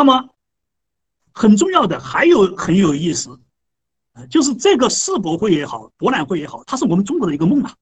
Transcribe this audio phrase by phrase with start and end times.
[0.00, 0.30] 那么
[1.30, 3.38] 很重要的还有很有意思，
[4.30, 7.76] 就是这个世博会也好，博览会也好，它是我们中国的一个梦啊。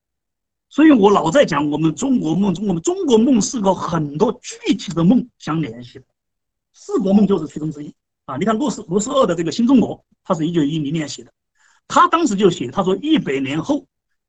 [0.68, 6.06] 所以我老在讲我们中国梦，中我们，中国梦是个很多具体的梦相联系的，
[6.72, 7.95] 世博梦就是其中之一
[8.25, 8.37] 啊。
[8.37, 11.32] 你看罗斯罗斯二的这个新中国，他是一九一零年写的，
[11.87, 13.87] 他当时就写，他说一百年后，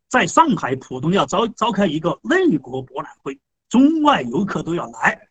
[0.08, 5.28] 在上海浦东要召召开一个内国博览会，中外游客都要来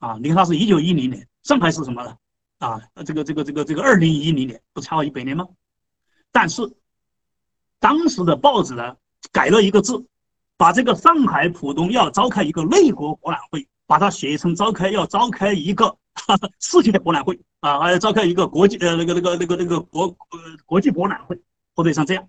[0.00, 0.18] 啊。
[0.20, 2.16] 你看他是一九一零年，上海是什么呢？
[2.58, 5.46] 啊，这个这个这个这个二零一零年不差一百年吗？
[6.32, 6.62] 但是
[7.78, 8.96] 当时的报纸呢
[9.32, 10.06] 改了一个字。
[10.60, 15.96] 把这个上海浦东要召开一个内国博览会，把它写成召开要召开一个
[16.60, 21.40] 世界博览会啊，还要召开一个国际呃那个那个那个那个国呃国际博览会，
[21.74, 22.28] 或者像这样，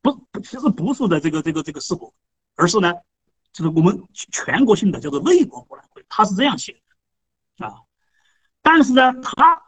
[0.00, 2.14] 不其实不是的这个这个这个世博，
[2.54, 2.94] 而是呢，
[3.52, 6.78] 就是我们全国性的叫做内国博览会，他是这样写的，
[8.66, 9.62] 但是呢，他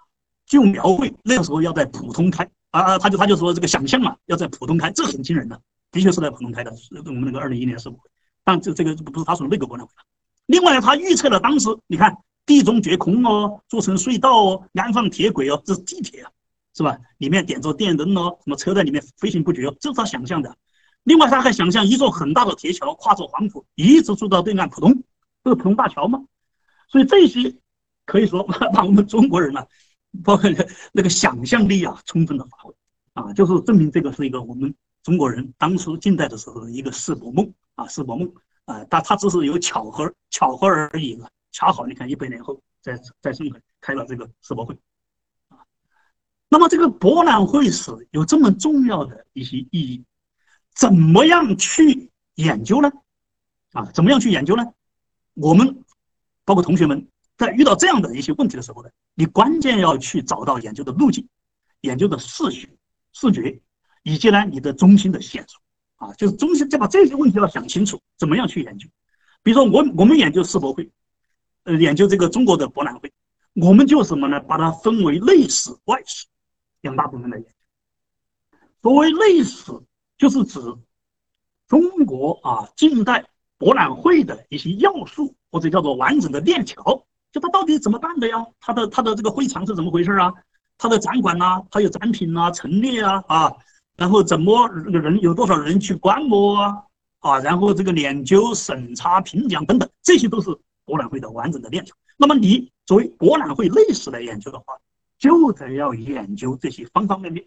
[0.44, 5.60] 就描绘那个时候要在浦东开啊，他就他就说这个想象嘛，要在浦东开，这很惊人的。
[5.92, 6.74] 的确是在浦东开的，
[7.06, 7.88] 我们那个二零一一年是，
[8.42, 9.92] 但这这个不是他说的那个博览会。
[10.46, 16.30] 另外呢，他预测了当时，你看地中掘空哦，做成隧道哦，安放铁轨哦，这是地铁啊，
[16.74, 16.98] 是吧？
[17.18, 20.56] 里面点着电灯哦，什么车在里面飞行不绝哦，这是他想象的。
[21.04, 24.92] 另外他还想象一座很大的铁桥跨着黄浦，一直住到对岸浦东，
[25.44, 26.24] 这是浦东大桥吗？
[26.90, 27.54] 所以这些
[28.08, 29.64] 可以说把 把我们中国人呢，
[30.24, 30.48] 包括
[30.92, 32.74] 那个想象力啊，充分的发挥
[33.12, 34.74] 啊，就是证明这个是一个我们。
[35.02, 38.30] 中国人当初近代的时候的一个世博梦啊，世博梦
[38.66, 41.30] 啊，但他只是有巧合，巧合而已了。
[41.52, 44.76] 恰好你看，一百年后在在上海开了这个世博会
[45.48, 45.56] 啊。
[46.50, 50.04] 那么这个博览会史有这么重要的一些意义，
[50.74, 52.90] 怎么样去研究呢？
[53.72, 54.64] 啊，怎么样去研究呢？
[55.34, 55.84] 我们
[56.44, 57.08] 包括同学们
[57.38, 61.26] 在遇到这样的一些问题的时候呢，你关键要去找到研究的路径，
[61.80, 62.68] 研究的视觉
[63.14, 63.62] 视觉。
[64.04, 65.60] 以及呢，你的中心的线索，
[65.96, 68.88] 啊，就是中心，就把这些问题要想清楚，怎么样去研究？
[69.42, 70.90] 比如说，我我们研究世博会，
[71.64, 73.12] 呃，研究这个中国的博览会，
[73.54, 74.40] 我们就什么呢？
[74.40, 76.26] 把它分为内史、外史
[76.80, 78.58] 两大部分来研究。
[78.80, 79.72] 所谓内史，
[80.16, 80.58] 就是指
[81.66, 83.26] 中国啊近代
[83.58, 88.44] 博览会的一些要素，或者叫做完整的链条，就它到底怎么办的呀？
[88.60, 90.32] 它的它的这个会场是怎么回事啊？
[90.76, 93.52] 它的展馆呐，它有展品呐，陈列啊，啊。
[93.96, 96.84] 然后怎么人有多少人去观摩啊？
[97.18, 101.96] 啊，然后这个研究、审查、评奖等等，这些都是博览会的完整的链条。
[102.16, 104.78] 那么你作为博览会历史来研究的话，
[105.18, 107.44] 就得要研究这些方方面面。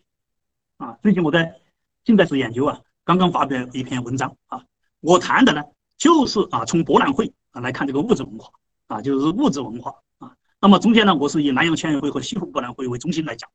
[0.78, 1.56] 啊，最近我在
[2.03, 4.62] 近代史研究啊，刚刚发表一篇文章啊，
[5.00, 5.63] 我谈的呢
[5.98, 8.52] 就是啊，从博览会啊来看这个物质文化
[8.91, 10.35] 啊，就是物质文化啊。
[10.59, 13.50] 那么中间呢，我是以南洋千人会和西湖博览会为中心来讲。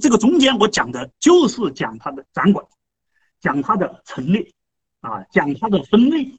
[0.00, 2.64] 这个中间我讲的就是讲它的展馆，
[3.40, 4.50] 讲它的陈列，
[5.00, 6.32] 啊，讲它的分类，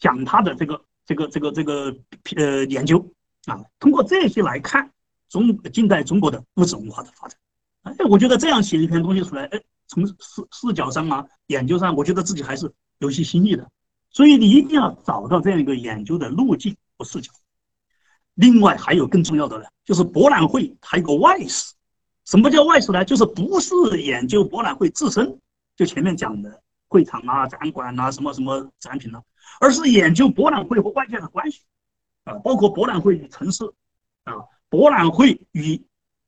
[0.00, 1.96] 讲它的这个这个这个这个
[2.36, 2.98] 呃研究
[3.46, 4.90] 啊，通过这些来看
[5.28, 7.38] 中近代中国的物质文化的发展。
[7.82, 10.14] 哎，我觉得这样写一篇东西出来，哎，从视
[10.50, 13.70] 视角上啊，研究上，我觉得自己还是有些新意的。
[14.10, 17.30] 所以你一定要找到这样一个研究的路径和视角。
[18.38, 21.74] 另外还有更重要的呢，就是博览会还有个外史。
[22.24, 23.04] 什么叫外史呢？
[23.04, 25.40] 就是不是研究博览会自身，
[25.76, 29.20] 就前面讲的会场啊、展馆啊、什么什么展品啊，
[29.60, 31.62] 而是研究博览会和外界的关系，
[32.24, 33.64] 啊，包括博览会与城市，
[34.24, 34.34] 啊，
[34.68, 35.82] 博览会与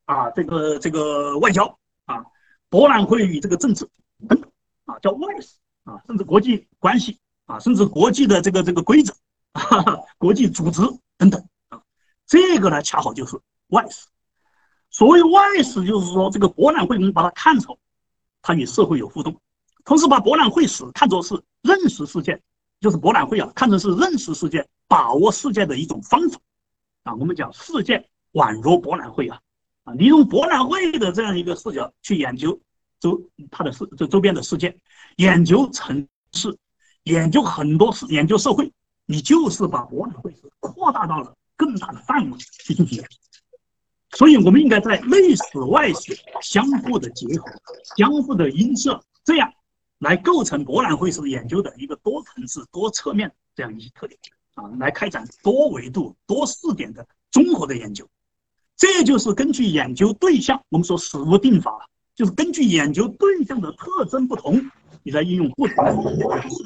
[0.06, 2.24] 啊这个这个外交，啊，
[2.68, 3.86] 博览会与这个政治
[4.26, 4.50] 等等，
[4.86, 9.14] 啊，叫外史，啊，甚至国际关系，啊，甚至国际的这个这个规则，
[9.52, 10.80] 哈哈， 国际组织
[11.18, 11.46] 等等，
[12.30, 13.36] 这个呢恰好就是
[13.70, 14.06] 外史。
[14.88, 17.76] 所谓外史，就是说这个博览会，我们把它看成
[18.40, 19.36] 它与社会有互动，
[19.84, 22.40] 同时把博览会史看作是认识世界，
[22.80, 26.38] 就是博览会啊，看成是认识世界、把握世界的一种方法
[27.02, 27.14] 啊。
[27.16, 29.40] 我们讲世界宛若博览会啊，
[29.82, 32.60] 啊，你用博览会的这样一个视角去研究
[33.00, 34.76] 周它的世这周边的世界，
[35.16, 36.56] 研究城市，
[37.02, 38.72] 研究很多事，研究社会，
[39.06, 43.04] 你就是把博览会史扩大到了更大的范围去进行。
[44.12, 47.44] 所以，我们应该在内史外史相互的结合、
[47.96, 49.52] 相互的映射，这样
[49.98, 54.18] 来构成博览会史研究的一个多层次、多侧面这样一些特点
[54.54, 58.08] 啊，来开展多维度、多视点的综合的研究。
[58.76, 64.58] 这就是根据研究对象，我们说实物定法，就是根据研究对象的特征不同，
[65.02, 66.56] 你来应用不同的研究方式。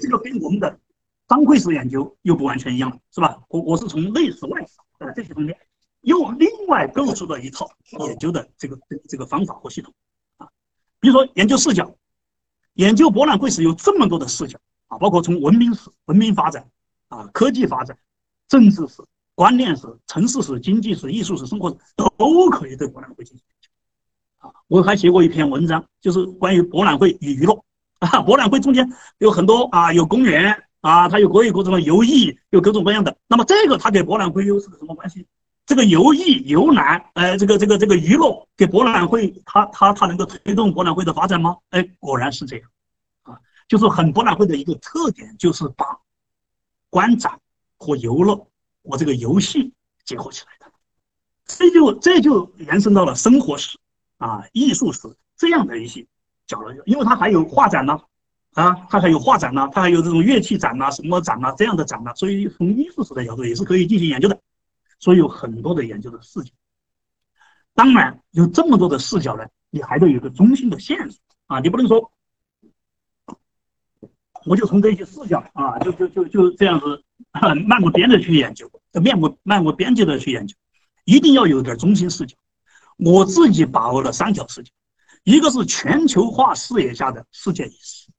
[0.00, 0.78] 这个跟我们的
[1.28, 3.38] 章会史研究又不完全一样了，是吧？
[3.48, 5.56] 我我是从内史外史啊这些方面。
[6.02, 7.68] 又另外构筑了一套
[8.06, 8.78] 研究的这个
[9.08, 9.92] 这个方法和系统
[10.36, 10.48] 啊，
[11.00, 11.92] 比如说研究视角，
[12.74, 16.66] 研究博览会是有这么多的视角啊，包括从文明史、文明发展
[17.08, 17.98] 啊、科技发展、
[18.46, 19.02] 政治史、
[19.34, 24.54] 观念史、城市史、经济史、艺术史、生活史都可以对博览会进行研究啊。
[24.68, 27.64] 我还写过一篇文章，就是关于博览会与娱乐
[27.98, 28.88] 啊，博览会中间
[29.18, 30.64] 有很多啊，有公园。
[30.80, 33.16] 啊，它有各有各种的游艺，有各种各样的。
[33.26, 35.26] 那么这个它给博览会又是个什么关系？
[35.66, 41.58] 这个游艺游览，呃，这个这个这个娱乐，给博览会它它它能够推动博览会的发展吗？
[41.70, 42.70] 哎，果然是这样，
[43.24, 43.38] 啊，
[43.68, 45.84] 就是很博览会的一个特点，就是把
[46.88, 47.38] 观展
[47.76, 48.34] 和游乐
[48.84, 50.72] 和这个游戏结合起来的。
[51.44, 53.78] 这就这就延伸到了生活史
[54.16, 55.00] 啊、艺术史
[55.36, 56.06] 这样的一些
[56.46, 58.00] 角落，因为它还有画展呢。
[58.58, 64.36] 啊它还有画展呢，它还有这种乐器展呐、什么展呐这样的展呐，所以从艺术史的角度也是可以进行研究的，
[64.98, 66.50] 所以有很多的研究的视角。
[67.72, 72.10] 当然，有这么多的视角呢，你还得有个中心的线索啊，你不能说
[74.44, 77.04] 我就从这些视角啊，就就就就这样子
[77.64, 78.68] 漫无边的去研究，
[79.00, 80.56] 面无漫无边际的去研究，
[81.04, 82.36] 一定要有点中心视角。
[82.96, 84.72] 我自己把握了三条视角，
[85.22, 88.10] 一个是全球化视野下的世界意识。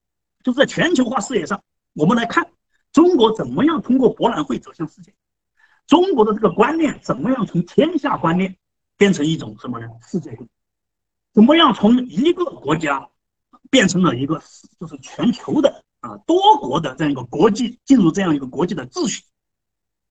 [0.43, 1.61] 就是在全球化视野上，
[1.93, 2.51] 我们来看
[2.91, 5.13] 中国怎么样通过博览会走向世界，
[5.87, 8.55] 中国的这个观念怎么样从天下观念
[8.97, 9.87] 变成一种什么呢？
[10.01, 10.47] 世界观，
[11.33, 13.09] 怎么样从一个国家
[13.69, 14.41] 变成了一个
[14.79, 19.23] 就是全球的啊多国的这样一个国际进入这样一个国际的秩序，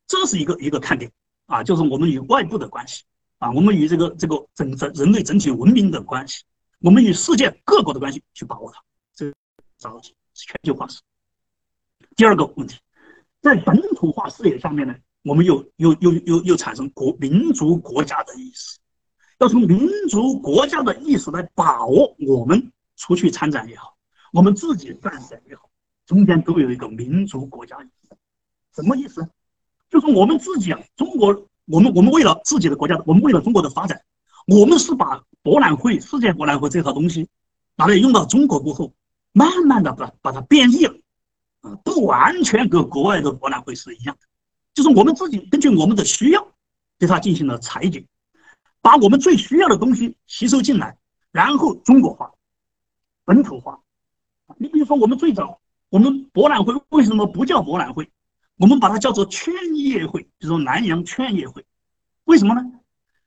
[0.07, 1.11] 这是一个一个看点
[1.47, 3.05] 啊，就是我们与外部的关系
[3.39, 6.45] 啊，我们与这个这个整整人类整体文明的关系，
[6.81, 8.83] 我们与世界各国的关系去把握它，
[9.15, 9.33] 这
[9.79, 10.15] 着急。
[10.35, 11.01] 全球化视
[12.15, 12.79] 第二个问题，
[13.41, 14.95] 在本土化视野上面呢，
[15.25, 18.79] 我们又又又又又产生国民族国家的意识，
[19.39, 23.97] 要从民族国家的意识来把握我们出去参展也好，
[24.33, 25.69] 我们自己办展也好，
[26.07, 28.17] 中间都有一个民族国家意识。
[28.77, 29.29] 什么意思？
[29.91, 34.01] 就是我们自己啊，中国，我们我们为了自己的国家，我们为了中国的发展，
[34.47, 37.29] 我们是把博览会、世界博览会这套东西
[37.75, 38.93] 拿来用到中国过后。
[39.33, 40.95] 慢慢的把把它变异了，
[41.61, 44.27] 啊，不完全跟国外的博览会是一样的，
[44.75, 46.49] 就是我们自己根据我们的需要，
[46.99, 48.05] 对它进行了裁剪，
[48.81, 50.97] 把我们最需要的东西吸收进来，
[51.31, 52.33] 然后中国化、
[53.25, 53.81] 本土化。
[54.57, 55.61] 你比如说，我们最早
[55.91, 58.11] 我们博览会为什么不叫博览会？
[58.57, 61.65] 我们把它叫做劝业会，比如说南洋劝业会，
[62.25, 62.63] 为什么呢？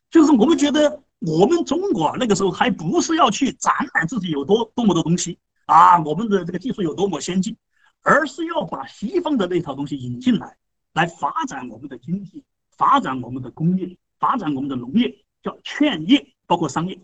[0.09, 5.37] 就是我们觉得我们中国那个时候还不是要去展览自己有多多么多东西。
[5.71, 7.55] 啊，我们的这个技术有多么先进，
[8.01, 10.57] 而是要把西方的那套东西引进来，
[10.91, 16.99] 来发展我们的经济，发展我们的工业，发展我们的农业，叫劝业，包括商业。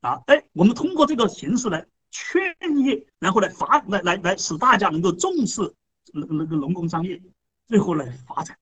[0.00, 5.74] 啊，哎，我们通过这个形式来劝业，然后来发，来来来使大家能够重视
[6.12, 7.20] 那个那个农工商业，
[7.66, 8.56] 最后来发展。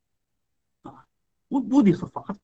[0.80, 1.04] 啊，
[1.48, 2.38] 目目的是发展，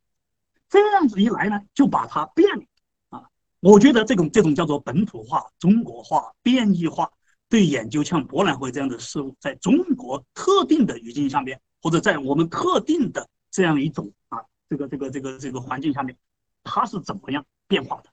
[0.68, 2.62] 这样子一来呢，就把它变了。
[3.60, 7.10] 我觉得这种这种叫做本土化、中国化、变异化，
[7.48, 14.38] 对研究像博览会这样的事物，在中国特定的语境下面，或者在我们特定的这样一种啊，
[14.68, 16.16] 这个这个这个这个环境下面，
[16.62, 18.10] 它是怎么样变化的，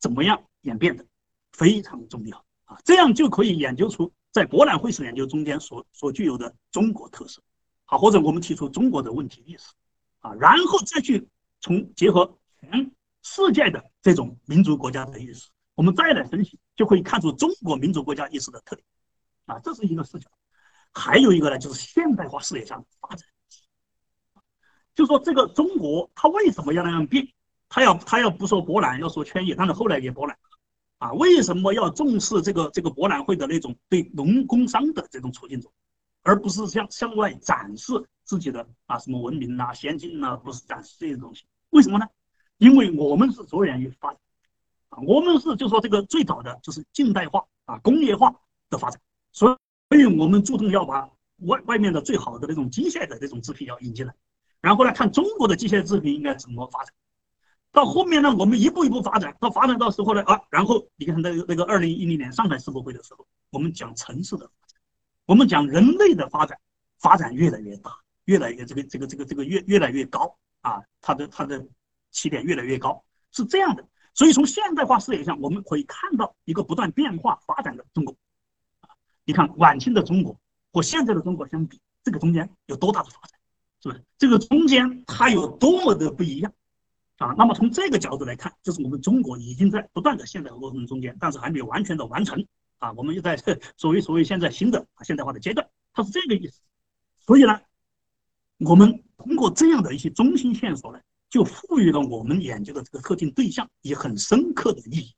[0.00, 1.06] 怎么样演变的，
[1.52, 2.76] 非常重要啊！
[2.84, 7.40] 这样就可以研究出在博览会式研究中间所所具有的中国特色，
[7.84, 9.72] 好，或者我们提出中国的问题意识
[10.18, 11.28] 啊，然后再去
[11.60, 12.90] 从结合全。
[13.22, 18.84] 世界的这种民族国家的意识，我们再来分析，就可以看出中国民族国家意识的特点。
[19.46, 20.28] 啊，这是一个视角。
[20.92, 23.28] 还有一个呢，就是现代化视野上发展。
[24.94, 27.28] 就说这个中国，它为什么要那样变？
[27.68, 30.36] 它要它要不说博览，要说圈业，但是后来也博览。
[30.98, 35.70] 啊，为什么要重视这个这个博览会的那种对农工商的这种促进者，
[36.22, 37.92] 而不是向向外展示
[38.24, 41.44] 自己的啊什么文明呐、先进呐，不是展示这些东西？
[41.70, 42.06] 为什么呢？
[42.60, 44.18] 因为我们是着眼于发展，
[44.90, 48.34] 啊，我们是就说这个最早的就是近代化啊工业化
[48.68, 49.00] 的发展，
[49.32, 49.56] 所以
[49.88, 54.14] 所以我们注重要把外外面的最好的那种机械的这种制品要引进来，
[54.60, 56.92] 然后呢看中国的机械制品应该怎么发展，
[57.72, 64.78] 到后面呢我们一步一步发展，到发展到时候呢啊，然后你看那个那个二零一零年上海世博会的时候，我们讲城市的发展，
[65.24, 66.58] 我们讲人类的发展，
[66.98, 71.66] 发展越来越大，越来越这个这个这个这个越越来越高啊，它的它的。
[72.10, 73.86] 起点越来越高，是这样的。
[74.14, 78.14] 所以从现代化视野上，我们可以看到一个不断变化发展的中国。
[79.24, 80.38] 你看晚清的中国
[80.72, 83.38] 和现在的中国相比，这个中间有多大的发展，
[83.82, 84.04] 是不是？
[84.18, 86.52] 这个中间它有多么的不一样？
[87.18, 92.44] 啊，那么从这个角度来看，就是我们中国已经在不断的现代化过程中间，但是还没有完全的完成
[92.78, 93.36] 啊，我们又在
[93.76, 96.60] 所谓所谓现在新的现代化的阶段，它是这个意思。
[97.18, 97.60] 所以呢，
[98.58, 105.14] 我们通过这样的一些中心线索呢，就赋予了我们研究的这个特定对象以很深刻的意义，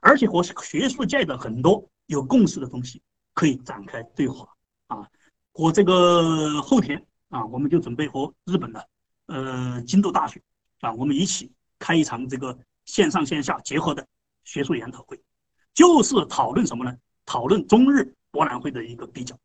[0.00, 3.00] 而且和学术界的很多有共识的东西
[3.32, 4.48] 可以展开对话
[4.88, 5.08] 啊。
[5.52, 8.88] 我这个后天啊，我们就准备和日本的
[9.26, 10.42] 呃京都大学。
[10.80, 14.04] 啊，我们一起开一场这个线上线下结合的
[14.42, 15.22] 学术研讨会，
[15.72, 16.92] 就是讨论什么呢？
[17.24, 19.38] 讨论中日博览会的一个比较。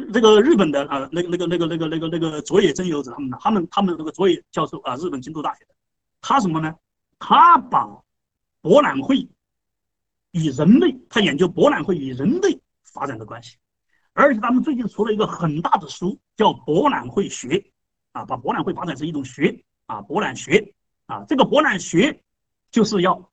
[0.00, 5.74] 啊，这个日本的啊，那个那个那个那个那个那个佐野真由子他们的，他们他们那个佐野教授啊，日本京都大学的，
[6.20, 6.74] 他什么呢？
[7.18, 7.88] 他把
[8.60, 9.28] 博览会
[10.32, 13.56] 与人类，他研究博览会与人类发展的关系，
[14.12, 17.48] 而且他们最近出了一个很大的书，叫《博览会学》，
[18.12, 19.64] 啊，把博览会发展成一种学。
[19.88, 20.74] 啊，博览学
[21.06, 22.22] 啊，这个博览学
[22.70, 23.30] 就是要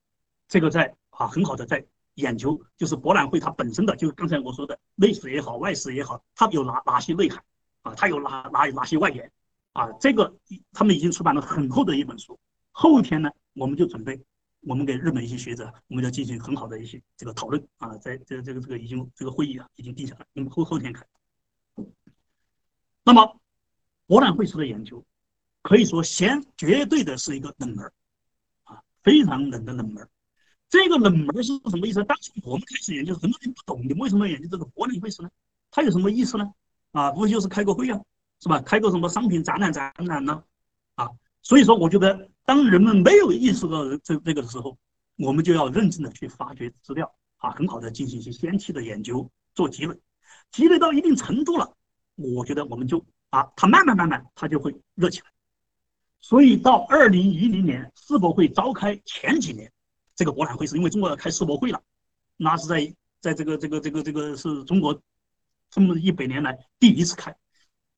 [0.48, 7.44] 这个在啊很好的在研究，就是博览会它本身的，就是刚才我说的内史也好，外史也好，它有哪哪些内涵
[7.84, 7.94] 啊？
[7.96, 9.32] 它有哪哪哪些外延
[9.74, 9.92] 啊？
[10.00, 10.36] 这个
[10.74, 12.40] 他们已经出版了很厚的一本书。
[12.72, 14.22] 后天呢，我们就准备
[14.62, 21.06] 我们给日本一些学者，我们要进行很好的一些这个讨论啊，在这这个这个已经这个会议啊已经定下来，我们后后天开。
[23.04, 23.40] 那么
[24.08, 25.06] 博览会史的研究。
[25.68, 27.92] 可以说，先绝对的是一个冷门
[28.66, 30.08] 啊，非常冷的冷门
[30.76, 32.04] 这个冷门是什么意思？
[32.04, 35.30] 当时我们开始研究，很多人不懂，你为什么要研究这个柏林会史呢？
[35.72, 36.54] 它有什么意思呢？
[36.92, 37.98] 啊，不就是开个会啊，
[38.42, 38.60] 是吧？
[38.60, 40.44] 开个什么商品展览展览呢？
[40.96, 41.08] 啊，
[41.42, 44.78] 所以说，我觉得当人们没有意识到这这个的时候，
[45.18, 49.98] 我们就要认真的去发掘资料啊，很好的进行一些先期的研究，做积累，
[50.52, 51.74] 积累到一定程度了，
[52.16, 55.28] 我觉得我们就啊，它慢慢慢慢，它就会热起来。
[56.20, 59.72] 所以到二零一零年世博会召开前几年，
[60.16, 61.82] 这个博览会是因为中国要开世博会了，
[62.38, 65.00] 那是在在这个这个这个这个是中国
[65.70, 67.36] 这么一百年来第一次开，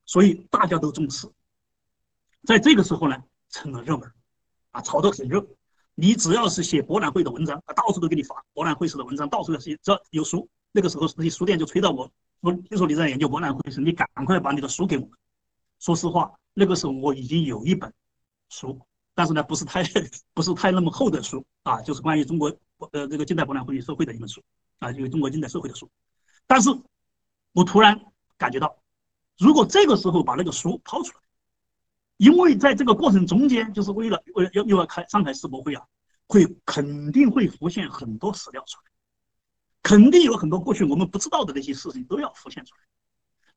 [0.05, 1.29] 所以大家都重视。
[2.43, 4.11] 在这个时候呢，成了热门，
[4.71, 5.45] 啊，炒得很热。
[5.93, 15.07] 你只要是写博览会的文章，啊，到处都给你发博览会史的文章，到处都是，只要有书，那个时候那些书店就催到我，说听说你在研究博览会史，你赶快把你的书给我。
[15.79, 17.93] 说实话，那个时候我已经有一本。
[18.49, 18.79] 书，
[19.17, 19.83] 但是呢，不是太
[20.35, 22.55] 不是太那么厚的书啊，就是关于中国
[22.91, 24.43] 呃这个近代博览会社会的一本书
[24.77, 25.89] 啊，就是中国近代社会的书。
[26.45, 26.69] 但是，
[27.51, 27.99] 我突然
[28.37, 28.77] 感觉到，
[29.39, 31.23] 如果这个时候把那个书抛出来，
[32.17, 35.83] 因为在这个过程中间，就是为了为要又要开上海世博会啊，
[36.27, 38.91] 会肯定会浮现很多史料出来，
[39.81, 42.81] 肯定有很多过去我们不知道的那些事情都要浮现出来。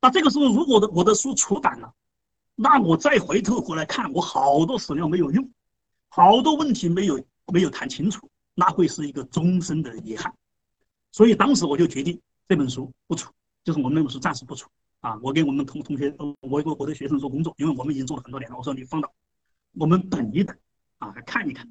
[0.00, 1.92] 那这个时候，如果的我的书出版了，
[2.62, 5.50] 那我再回头过来看，我好多史料没有用，
[6.08, 7.18] 好多问题没有
[7.50, 10.30] 没有谈清楚，那会是一个终身的遗憾。
[11.10, 13.32] 所以当时我就决定这本书不出，
[13.64, 14.68] 就是我们那本书暂时不出
[15.00, 15.18] 啊。
[15.22, 18.58] 我给我们同同学，我我我的学生做工作，因为我们已经做了很多年了。
[18.58, 19.10] 我说你放到，
[19.72, 20.54] 我们等一等
[20.98, 21.66] 啊，看一看，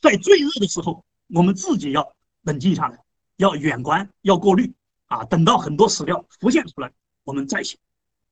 [0.00, 2.98] 在最热的时候，我们自己要冷静下来，
[3.36, 4.74] 要远观，要过滤
[5.06, 5.24] 啊。
[5.26, 7.78] 等到很多史料浮现出来，我们再写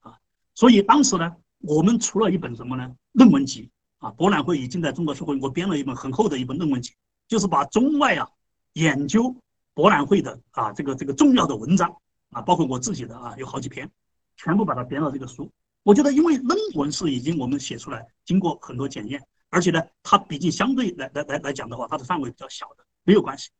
[0.01, 0.19] 啊。
[0.57, 1.37] 所以当时呢。
[1.61, 2.95] 我们除了一本什么呢？
[3.13, 6.93] 论文集啊，博览会已经在中国社会，我编了一本很厚的一本论文集，
[7.27, 8.29] 就是把中外啊
[8.75, 9.35] 研究
[9.75, 11.97] 博览会的啊这个这个重要的文章
[12.31, 13.91] 啊，包括我自己的啊有好几篇，
[14.37, 15.51] 全部把它编了这个书。
[15.83, 23.51] 我觉得，因为论文是已经我们写出来，经过很多检验，而且呢，它毕竟相对来来来来讲的话，它的范围比较小的，没有关系。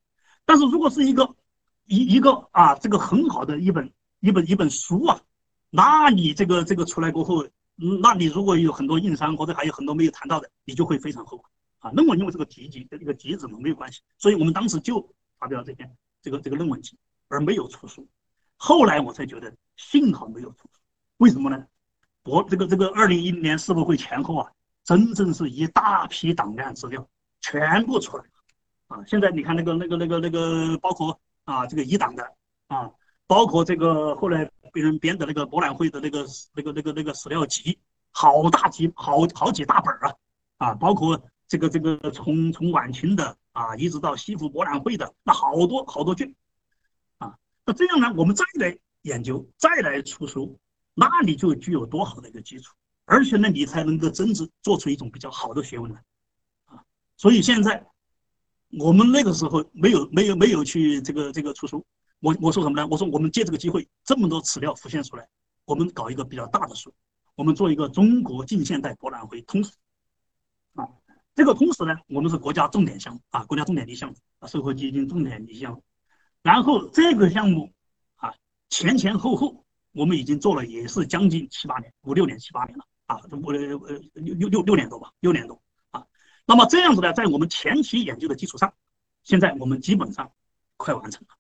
[0.45, 1.35] 但是如果是一个
[1.87, 5.21] 一一个啊这个很好的一本一本一本书啊，
[5.71, 7.45] 那你这个这个出来过后。
[7.81, 11.45] 嗯，那你如果有很多硬伤，或者还有很多没有谈到的，你就会非常后悔
[11.79, 11.91] 啊。
[11.93, 18.09] 论文因为是个题集，跟这个集子嘛没有关系，所以我们当时就发表了这篇这个这个论文集，而没有出书。
[18.57, 20.81] 后来我才觉得幸好没有出书，
[21.19, 21.65] 为什么呢？
[22.25, 24.51] 我这个这个二零一零年世博会前后啊，
[24.83, 27.09] 真正是一大批档案资料
[27.41, 28.31] 全部出来了
[28.89, 29.05] 啊。
[29.07, 32.35] 现在你看那个那个那个那个，包括啊这个一档的
[32.67, 32.91] 啊。
[33.29, 37.79] 包括这个后来被人编的那个博览会的那个那个那个那个史料集，
[38.11, 40.17] 好大集，好好几大本啊，
[40.57, 46.35] 啊，包括这个这个从从晚清的啊，一直到西湖博览会的那好多好多卷，
[47.19, 50.59] 啊，那这样呢，我们再来研究，再来出书，
[50.95, 56.03] 那你就具有多好的一个基础，而且呢，你才能够真正做出一种比较好的学问来，
[56.65, 56.83] 啊，
[57.19, 57.87] 所以现在
[58.79, 61.85] 我们那个时候没有没有没有去这个这个出书。
[62.21, 62.87] 我我说什么呢？
[62.91, 65.29] 我说我们借这个机会，这么多史料浮现出来，
[65.65, 66.93] 我们搞一个比较大的书，
[67.37, 69.71] 我们做一个中国近现代博览会通史，
[70.75, 70.89] 啊，
[71.37, 75.85] 这个通史呢，我们是国家重点项目啊，国家重点的项目啊，社会基金重点的项目。
[76.43, 77.73] 然后这个项目
[78.17, 78.35] 啊，
[78.69, 86.05] 前前后后我们已经做了也是将近七八年，五六年七八年了啊，五呃呃六六六六年多吧，六年多啊。
[86.47, 88.75] 那么这样子呢，在我们前期研究的基础上，
[89.23, 90.33] 现在我们基本上
[90.77, 91.38] 快完成了。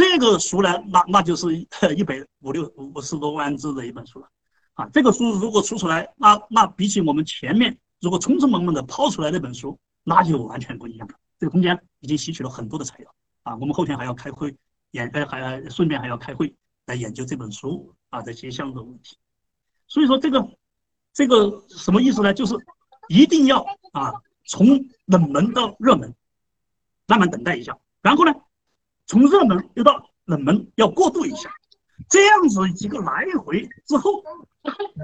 [0.00, 1.66] 这个书呢，那那就是一
[2.02, 4.26] 百五六五十多万字的一本书了，
[4.72, 11.14] 啊，这个书如果出出来，那那比起我们前面如果匆匆忙忙的抛出来那本书，那就完全不一样了。
[11.38, 14.56] 这个中间已经吸取了很多的材料，啊，我们后天还要开会
[14.92, 16.54] 研，呃，还顺便还要开会
[16.86, 19.18] 来研究这本书啊这些项目的问题。
[19.86, 20.48] 所以说这个
[21.12, 22.32] 这个什么意思呢？
[22.32, 22.54] 就是
[23.08, 24.14] 一定要啊
[24.46, 24.66] 从
[25.04, 26.14] 冷门到热门，
[27.06, 28.32] 慢慢等待一下，然后呢？
[29.10, 31.52] 从热门又到冷门，要过渡一下，
[32.08, 34.22] 这样子一个来回之后，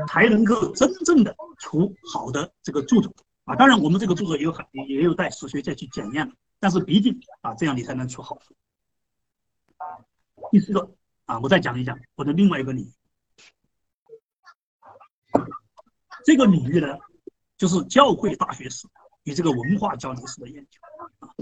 [0.07, 3.13] 才能够真正的出好的这个著作
[3.47, 3.57] 啊。
[3.57, 8.55] 当然，我们这个著作也有很也有待史学界去检验的，但是毕竟啊，这样你才能出好书。
[10.53, 10.89] 第四个
[11.25, 12.93] 啊，我再讲一讲我的另外一个领域，
[16.25, 16.97] 这个领域呢，
[17.57, 18.87] 就是教会大学史
[19.25, 20.79] 与这个文化交流史的研究
[21.19, 21.35] 啊。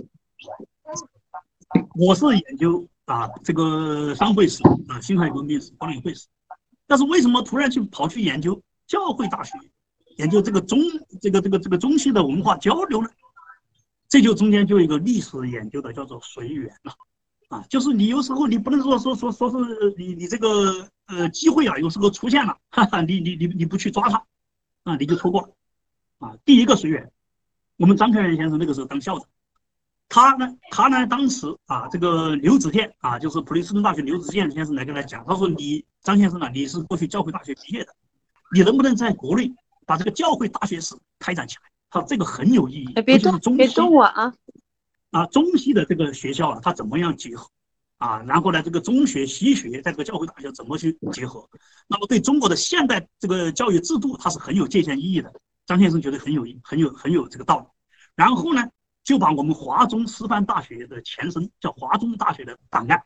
[1.95, 6.27] 我是研究啊这个商会史啊辛亥革命史光岭会史，
[6.87, 9.57] 但是为什么突然去跑去研究教会大学，
[10.17, 10.79] 研究这个中
[11.21, 13.09] 这个这个这个中西的文化交流呢？
[14.09, 16.93] 这就中间就有一个历史研究的叫做随缘了，
[17.49, 24.25] 啊，就是你有时候你不能说说说说是你你这个呃机会啊有时候出现了，哈哈，你你你你不去抓它，
[24.85, 25.49] 啊你就错过了，
[26.19, 27.11] 啊，第一个随缘，
[27.77, 29.29] 我们张开元先生那个时候当校长。
[30.09, 37.93] 他呢，他呢，当时啊，这个刘子健啊，就是普林斯顿大学刘子健先生来跟他讲，他说：“你张先生啊，你是过去教会大学毕业的，
[38.55, 39.53] 你能不能在国内
[39.87, 41.63] 把这个教会大学史开展起来？
[41.91, 42.93] 他说这个很有意义。
[43.03, 44.33] 别动，别动我啊！
[45.11, 47.49] 啊，中西的这个学校啊，它怎么样结合？
[47.99, 51.49] 啊，然后呢，这个中学西学在这个教会大学怎么去结合？
[51.89, 55.33] 那么对中国的现代这个教育制度，它是很有借鉴意义的。
[55.67, 57.67] 张先生觉得很有很有很有这个道理。
[58.15, 58.63] 然后呢？
[59.05, 63.05] 就把我们华中师范大学的前身叫华中大学的档案，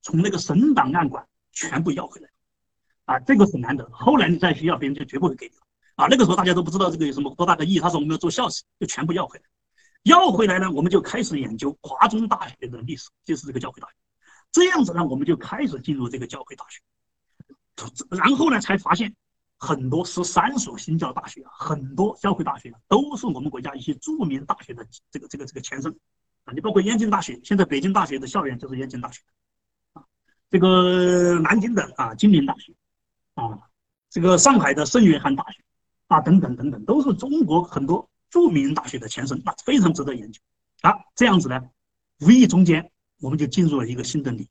[0.00, 2.30] 从那个省档案馆全部要回来，
[3.04, 3.90] 啊，这个很难得。
[3.90, 5.62] 后来你再需要，别人就绝不会给你了。
[5.96, 7.80] 啊，那个时候大家都不知道这个有什么多大的意义。
[7.80, 9.44] 他说我们要做校史，就全部要回来。
[10.04, 13.94] 要回来呢，我们就开始研究华中大学的历史，就是这个教会大学。
[14.52, 16.80] 这样子呢，我们就开始进入这个教会大学，
[18.16, 19.14] 然后呢，才发现。
[19.62, 25.94] 很多十三所新教大学啊，很多教会大学啊都是我们国家一些著名大学的这个这个这个前身
[26.44, 26.52] 啊。
[26.54, 29.20] 你包括燕京大学，现在北京大学的校园就是燕京大学
[29.92, 30.02] 啊。
[30.50, 32.72] 这个南京的啊，金陵大学
[33.34, 33.68] 啊，
[34.08, 35.62] 这个上海的圣约翰大学
[36.06, 40.40] 啊，等等等等，都是中国很多著名大学的前身，那非常值得研究
[40.80, 40.94] 啊。
[41.14, 41.60] 这样子呢，
[42.20, 44.50] 无意中间我们就进入了一个新的领域，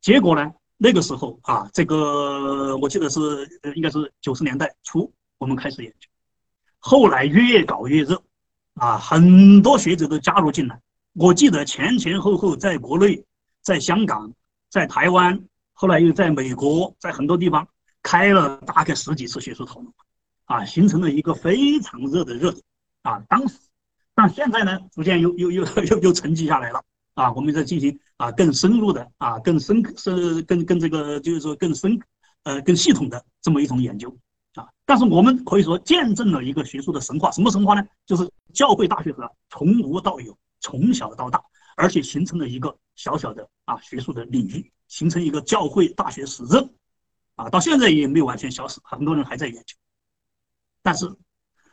[0.00, 0.52] 结果呢？
[0.84, 3.18] 那个时候啊，这个我记得是，
[3.74, 6.06] 应该是九十年代初，我们开始研究，
[6.78, 8.22] 后来越搞越热，
[8.74, 10.78] 啊，很多学者都加入进来。
[11.14, 13.24] 我记得前前后后，在国内、
[13.62, 14.30] 在香港、
[14.68, 15.42] 在台湾，
[15.72, 17.66] 后来又在美国，在很多地方
[18.02, 19.90] 开了大概十几次学术讨论，
[20.44, 22.62] 啊，形成了一个非常热的热点，
[23.04, 23.56] 啊，当时，
[24.14, 26.84] 但现在呢，逐渐又又又又又沉寂下来了。
[27.14, 31.98] 啊，我们在进行啊更深入的啊更深是更更这个就是说更深
[32.42, 34.16] 呃更系统的这么一种研究
[34.54, 37.84] 啊，但是我们可以说见证了一个学术的神话，什么神话呢？
[38.06, 41.42] 就是教会大学者从无到有，从小到大，
[41.76, 46.68] 而且形成了一个小小的啊学术的领域，形成一个教会大学史热
[47.36, 49.76] 啊，到现在也没有完全消失，很多人还在研究。
[50.82, 51.12] 但是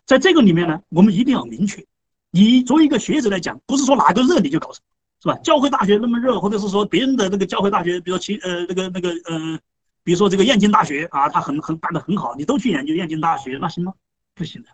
[0.06, 1.86] 在这个里面呢，我们一定要明确，
[2.32, 4.90] 你作为一个学者来讲，不是说哪个热你就搞什么。
[5.22, 5.36] 是吧？
[5.44, 9.60] 教会大学那么热，或者是说别人的那个教会大学，比如说其呃那个那个呃，
[10.04, 13.94] 比如说这个燕京大学啊，它很很办得很好，你都去研究燕京大学，那行吗？
[14.34, 14.70] 不行的，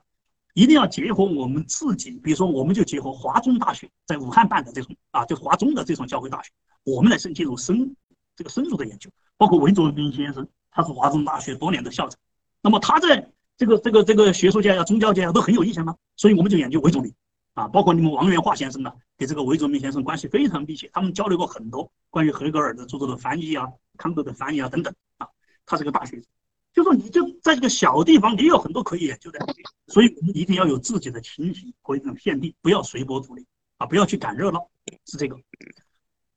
[0.54, 6.50] 一定要结合我们自己，比如说我们就结合华中大学在武汉办的这种啊，就华中的这种教会大学，
[6.86, 7.94] 我们来深进入深
[8.38, 12.18] 这个深入的研究，包括韦卓斌先生，他是华中大学多年的校长，
[12.62, 17.14] 那么他在这个这个这个学术界啊、宗教界啊都很有意见嘛，所以我们就研究韦卓斌。
[17.58, 23.68] 啊，包括你们王元化先生呢，跟这个韦卓明先生关系非常密切，他们交流过很多关于黑格尔的著作的翻译啊、
[23.98, 25.28] 康德的翻译啊等等啊。
[25.66, 26.28] 他是个大学者，
[26.72, 29.40] 就说你就在这个小地方，你有很多可以研究的，
[29.88, 33.44] 所以我们一定要有自己的情形和一种限定，不要随波逐流
[33.78, 34.70] 啊，不要去赶热闹，
[35.06, 35.36] 是这个。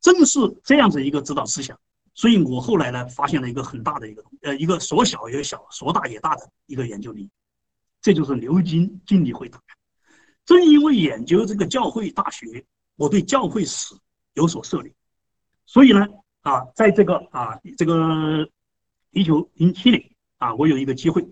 [0.01, 1.79] 正是这样子一个指导思想，
[2.15, 7.31] 所以我后来呢，发现了一个很大的一个呃一个说小也小，说大也大的一个研究领域，
[8.01, 9.77] 这就是牛津经理会档案。
[10.51, 13.95] 正因为研究这个教会大学，我对教会史
[14.35, 14.93] 有所涉猎，
[15.65, 16.05] 所以呢，
[16.41, 18.49] 啊，在这个啊这个
[19.13, 21.25] 一九零七年啊，我有一个机会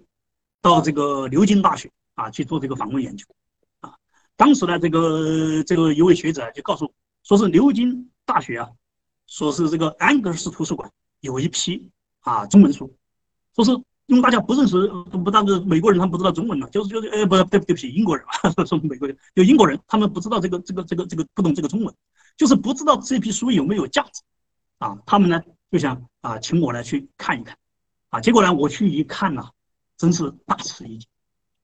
[0.63, 3.27] 到这个牛津大学啊去做这个访问研究，
[3.81, 3.93] 啊，
[4.37, 6.93] 当时呢，这个这个一位学者就告诉我，
[7.25, 8.71] 说是牛津大学啊，
[9.27, 12.95] 说是这个安格斯图书馆有一批啊中文书，
[13.57, 13.73] 说是。
[14.09, 21.95] 因为大家不认识，不但是美国人，他们不知道中文嘛，就是就是，呃，不对，对不起，英国人啊， 说美国人，就英国人，他们不知道这个这个这个这个不懂这个中文，
[22.35, 24.23] 就是不知道这批书有没有价值，
[24.79, 27.55] 啊，他们呢就想啊，请我来去看一看，
[28.09, 29.47] 啊，结果呢，我去一看呢，
[29.99, 31.07] 真是大吃一惊，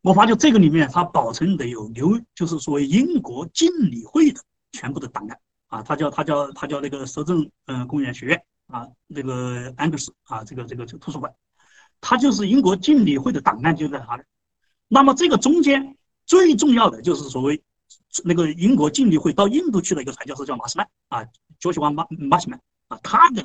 [0.03, 11.33] 我发觉这个里面它保存的有留，就是所谓英国敬礼会的全部的档案，啊，他叫他叫他叫那个摄政嗯公园学院啊，那个安格斯啊，这个这个这个图书馆。
[12.07, 14.25] 它就是英国敬礼会的档案就在它那，
[14.89, 17.63] 那么这个中间最重要的就是所谓
[18.25, 21.27] 那个英国敬礼会到印度去的一个传教士叫马斯曼啊，
[21.59, 23.43] 就喜欢马马斯曼啊，他的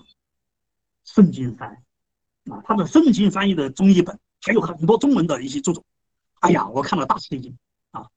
[1.05, 1.69] 圣经翻
[2.49, 5.81] 啊，他的圣经翻译的中译本还有很多中文的一些著作，
[6.41, 7.57] 哎呀，我看了大吃一惊
[7.91, 8.07] 啊，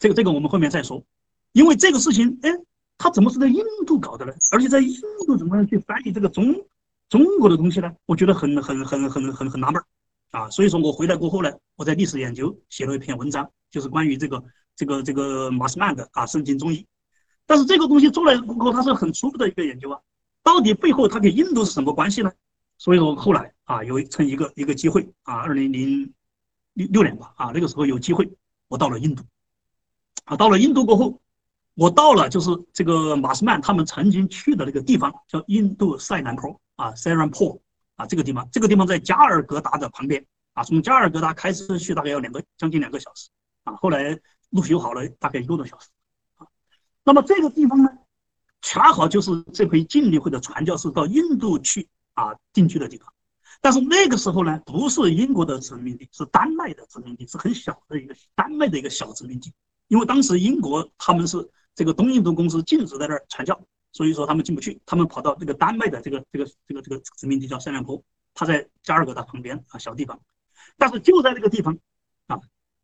[0.00, 1.04] 这个这个我们后面再说，
[1.52, 2.50] 因为这个事情，哎，
[2.98, 4.32] 他怎么是在印度搞的呢？
[4.50, 6.66] 而且在印度怎么样去翻译这个中？
[7.08, 9.84] 中国的东西呢，我觉得很很很很很很纳闷儿
[10.32, 14.42] 啊，所以说我回来过后呢，我在历史研究写了一篇文章，就是关于这个
[14.74, 16.86] 这个这个马斯曼的啊圣经中医，
[17.46, 20.00] 但是这个东西做了过后，它是很初步的一个研究啊，
[20.42, 22.32] 到底背后它跟印度是什么关系呢？
[22.78, 26.12] 所以说后来啊，有趁一个一个机会啊，二零零
[26.72, 28.28] 六六年吧啊，那个时候有机会，
[28.68, 29.22] 我到了印度，
[30.24, 31.20] 啊，到了印度过后，
[31.74, 36.58] 我到了就是这个马斯曼他们曾经去的那个地方，叫印度塞南坡。
[36.76, 37.60] 啊 s a r a n p o
[37.96, 40.24] 啊，这个地方，这个地方在加尔各答的旁边
[40.54, 43.28] 啊，从加尔各答开车去大概要两个将近两个小时
[43.64, 44.18] 啊，后来
[44.50, 45.88] 路修好了，大概一个多小时
[46.36, 46.46] 啊。
[47.04, 47.88] 那么这个地方呢，
[48.60, 53.12] 恰好就是这回敬礼会的传教士到印度去啊定居的地方。
[53.60, 59.52] 但是那个时候呢，不是英国的殖民地，是丹麦的殖民地，是很小的一个丹麦的一个小殖民地。
[59.88, 63.60] 因为当时英国他们是这个东印度公司禁止在那儿传教。
[63.92, 68.02] 所以说他们进不去，他们跑到这个丹麦的这个这个这个这个殖民地叫塞兰坡，
[68.32, 70.18] 他在加尔各答旁边啊小地方，
[70.78, 71.78] 但是就在这个地方
[72.26, 72.40] 啊，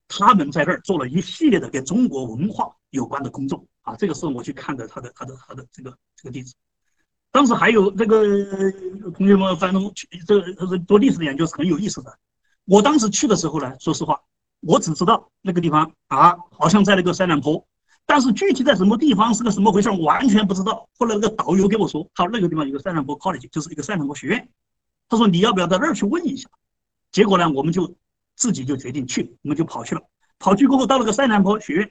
[0.07, 6.55] 他们在这儿做了一系列的跟中国文化有关的工作啊，这个是我去看的他的他的他的这个这个地址。
[7.31, 8.23] 当时还有这个
[9.13, 12.19] 同学们，反正去这个做历史的研究是很有意思的。
[12.65, 14.21] 我当时去的时候呢，说实话，
[14.61, 17.67] 我只知道那个地方啊，好像在那个塞兰坡。
[18.11, 20.89] 但是具体在什么地方是个什么回事，完全不知道。
[20.99, 24.49] 后来那个导游跟我说，他说那个地方有个塞兰坡 College，就是一个塞兰坡学院。
[25.11, 26.49] 他说你要不要到那儿去问一下？
[27.13, 27.95] 结果呢，我们就
[28.35, 30.01] 自己就决定去，我们就跑去了。
[30.39, 31.91] 跑去过后，到了个塞兰坡学院，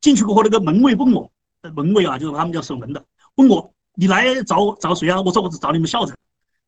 [0.00, 1.28] 进去过后，那个门卫问我，
[1.74, 5.20] 门卫啊，就是他们叫守门的，问我你来找找谁啊？
[5.20, 6.16] 我说我是找你们校长。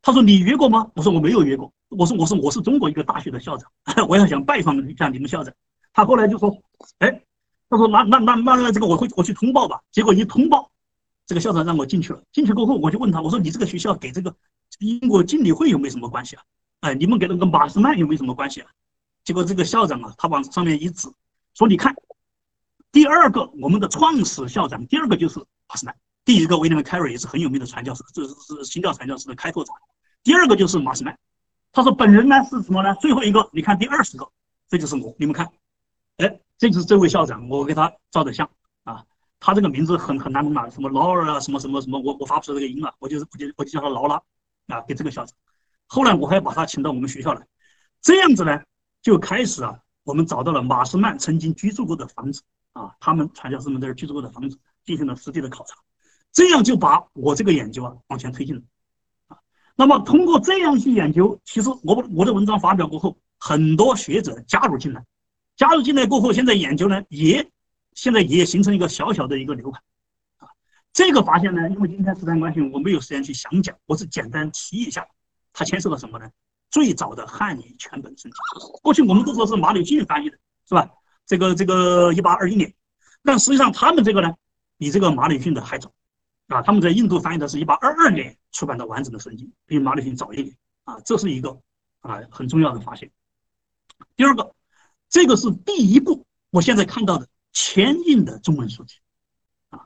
[0.02, 0.90] 他说你约过吗？
[0.96, 1.72] 我说我没有约过。
[1.90, 3.70] 我说我说我是中国一个大学的校长，
[4.08, 5.54] 我要想拜访一下你们校长。
[5.92, 6.52] 他后来就说，
[6.98, 7.22] 哎。
[7.68, 10.70] 他说：“那那那那那这个我会我去通报吧。”结果一通报，
[11.26, 12.22] 这个校长让我进去了。
[12.32, 14.32] 进去过后，我就问他：“我说你这个学校给这个
[14.78, 16.42] 英国经理会有没有什么关系啊？
[16.80, 18.68] 哎，你们给那个马斯曼有没有什么关系啊？”
[19.24, 21.08] 结果这个校长啊，他往上面一指，
[21.54, 21.92] 说：“你看，
[22.92, 25.96] 第二个我们的创始校长，第二个就是马斯曼。
[26.24, 29.72] 第一个威廉·凯瑞也是很有名的传教士，这是新教传教士的开拓者。
[30.22, 31.18] 第二个就是马斯曼。
[31.72, 32.94] 他说本人呢是什么呢？
[33.00, 34.28] 最后一个，你看第二十个，
[34.68, 35.12] 这就是我。
[35.18, 35.50] 你们看，
[36.18, 38.48] 哎。”这就是这位校长，我给他照的相
[38.84, 39.04] 啊。
[39.38, 44.16] 他这个名字很很难懂啊，什么劳尔啊，什么什么什么，我我发不出这个音了，我就是我就我就叫他劳拉
[44.68, 45.36] 啊，给这个校长。
[45.86, 47.46] 后来我还把他请到我们学校来，
[48.00, 48.62] 这样子呢，
[49.02, 52.42] 就开始啊，我们找到了马斯曼曾经居住过的房子
[52.72, 55.76] 啊，他们传教士们在这居住过的房子，进行了实地的考察，
[56.32, 58.62] 这样就把我这个研究啊往前推进了
[59.28, 59.36] 啊。
[59.76, 65.04] 那么通过这样去研究，其实我我的文章发表过后，很多学者加入进来。
[65.56, 67.50] 加入进来过后，现在研究呢也，
[67.94, 69.80] 现在也形成一个小小的一个流派，
[70.36, 70.48] 啊，
[70.92, 75.06] 这个发现呢，因为今天时间关系，我没有时间去详讲，我是简单提一下，
[75.54, 76.30] 它牵涉到什么呢？
[76.68, 78.32] 最早的汉语全本圣经，
[78.82, 80.36] 过去我们都说是马礼逊翻译的，
[80.68, 80.90] 是吧？
[81.24, 82.74] 这个这个一八二一年，
[83.22, 84.34] 但实际上他们这个呢，
[84.76, 85.90] 比这个马礼逊的还早，
[86.48, 91.58] 啊，他们在印度翻译的是一八二二年出版的完整的圣经，比马礼逊早一点，啊，这是一个
[92.00, 93.10] 啊很重要的发现。
[94.16, 94.52] 第二个。
[95.16, 98.96] 这个是第一部，我现在看到的签印的中文书籍，
[99.70, 99.80] 啊，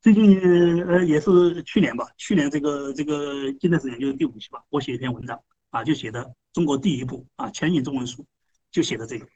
[0.00, 0.40] 最近
[0.84, 8.24] 呃也是去年吧，去年这个这个近代史研究第五期吧，我写一篇文章啊，就写的中国第一部啊签印中文书，
[8.70, 9.26] 就写的这个，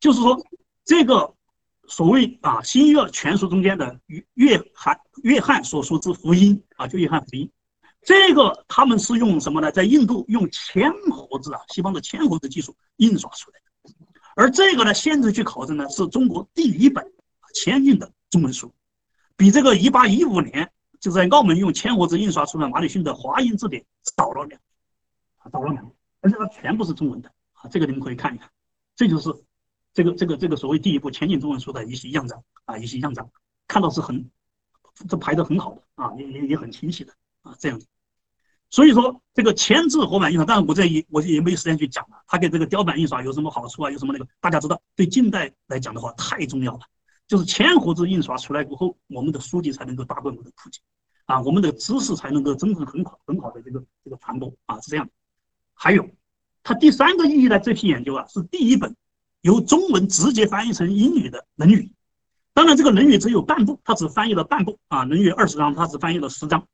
[0.00, 0.36] 就是说
[0.84, 1.32] 这个
[1.86, 7.48] 所谓啊新约全书中间的约约翰约翰所说之福音啊，就约翰福音，
[8.02, 9.70] 这个他们是用什么呢？
[9.70, 13.60] 在印度用铅盒子啊，西方的铅盒子技术印刷出来。
[14.36, 17.10] 而这个呢，现在去考证呢，是中国第一本
[17.54, 18.70] 铅印的中文书，
[19.34, 20.70] 比这个1815年
[21.00, 23.82] 就在澳门用铅盒子印刷出的马里逊的华英字典
[24.16, 24.60] 少了两，
[25.50, 28.50] 少了两，而且它全部是中文的啊，这个你们可以看一看，
[28.94, 29.30] 这就是
[29.94, 33.30] 这个这个这个所谓第一部铅印中文书的一些样章啊，一些样章，
[33.66, 34.30] 看到是很
[35.08, 37.86] 这排的很好的啊，也也也很清晰的啊，这样子。
[38.68, 42.16] 所以说，这个铅字活版印刷，当然我这也我也没有时间去讲了。
[42.26, 43.90] 它跟这个雕版印刷有什么好处啊？
[43.90, 44.26] 有什么那个？
[44.40, 46.80] 大家知道，对近代来讲的话，太重要了。
[47.28, 50.80] 就是铅活字印刷出来过后，我们的书籍才能够大规模的普及，
[51.26, 55.08] 啊，我们的知识才能够真正很好很好的这个这个传播啊，是这样。
[55.74, 56.08] 还有，
[56.62, 58.94] 它第三个意义呢，这批研究啊，是第一本
[59.42, 61.82] 由中文直接翻译成英语的《论语》。
[62.52, 66.66] 当然，这个《论语》只有半部，它只翻译了半部啊，《论语》二十章，它只翻译了十章，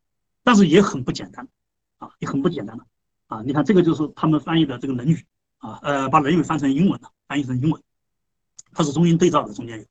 [0.42, 1.48] 但是也很不简单。
[2.03, 2.85] 啊，也很不简单的
[3.29, 3.43] 啊！
[3.47, 5.15] 你看，这个就是他们翻译的这个《论语》
[5.69, 7.81] 啊，呃，把《论语》翻成英文了，翻译成英文，
[8.73, 9.85] 它是中英对照的，中间有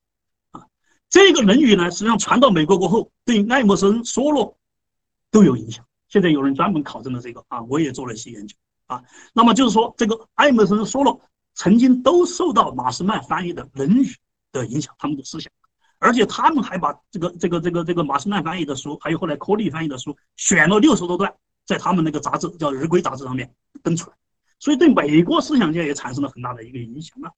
[0.52, 0.67] 啊。
[1.10, 4.58] 这个《论语》呢，实际上传到美国过后，对爱默生、梭罗
[5.32, 5.86] 都有影响。
[6.10, 9.02] 现在有人专门考证了这个啊，我也做了一些研究啊。
[9.32, 11.21] 那么就是说，这个爱默生、梭罗
[11.54, 14.04] 曾经都受到马斯曼翻译的《论语》
[14.52, 15.50] 的影响，他们的思想，
[16.00, 21.34] 而且他们还把这个这个这个这个马斯曼翻译的书，还有后来柯利翻译的书，选了六十多段。
[21.71, 24.15] 在他们那个杂志叫《日规》杂志上面登出来，
[24.60, 27.31] 所以对美国思想界也产生了很大的一个影响啊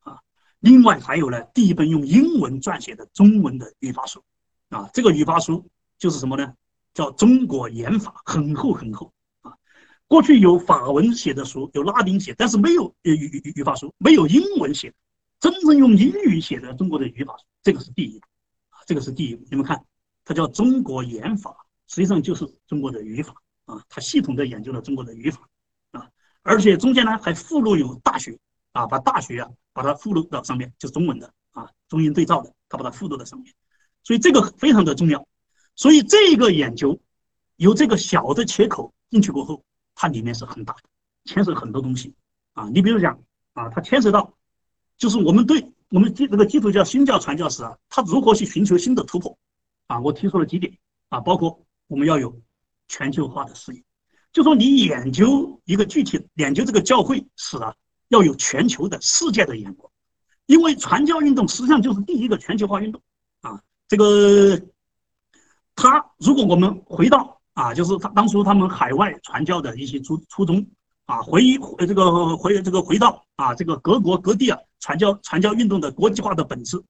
[0.00, 0.18] 啊！
[0.58, 4.24] 另外还有呢，第一本用英文撰写的中文的语法书
[4.70, 5.64] 啊，这个语法书
[5.96, 6.52] 就是什么呢？
[6.92, 9.12] 叫《中国言法》，很厚很厚
[9.42, 9.54] 啊。
[10.08, 14.92] 过去有法文写的书，有拉丁写，但是没有语语语法书，没有英文写，
[15.38, 18.18] 真正用英语写的中国的语法书，这个是第一
[18.70, 19.40] 啊，这个是第一。
[19.48, 19.80] 你们看，
[20.24, 21.50] 它叫《中国言法》，
[21.94, 23.32] 实际上就是中国的语法。
[23.68, 25.46] 啊，他系统的研究了中国的语法，
[25.90, 26.08] 啊，
[26.42, 28.38] 而且中间呢还附录有大学，
[28.72, 33.52] 啊，把大学啊把它附录到上面，就是中文的啊，中英对照的，他把它附录在上面，
[34.02, 35.28] 所以这个非常的重要。
[35.76, 36.98] 所以这个研究
[37.56, 39.62] 有这个小的切口进去过后，
[39.94, 40.82] 它里面是很大的，
[41.26, 42.14] 牵涉很多东西
[42.54, 42.70] 啊。
[42.70, 44.32] 你比如讲啊，它牵涉到
[44.96, 49.38] 就是我们对我们基这个基督教新教传教士啊，他如何去寻求新的突破
[49.88, 50.00] 啊？
[50.00, 50.78] 我提出了几点
[51.10, 52.40] 啊，包括我们要有。
[52.88, 53.82] 全球化的视野，
[54.32, 57.74] 就说你研究一个具体研究这个教会史啊，
[58.08, 59.90] 要有全球的世界的眼光，
[60.46, 63.00] 因为传教运动实际上就是第一个全球化运动
[63.42, 63.60] 啊。
[63.86, 64.60] 这个，
[65.76, 70.66] 他如果我们回到啊，就是他当初他们海外传教的一些初初衷
[71.06, 76.82] 啊，回忆这个回这个回到啊这个各国各地啊传教传教运动的国际化的本质，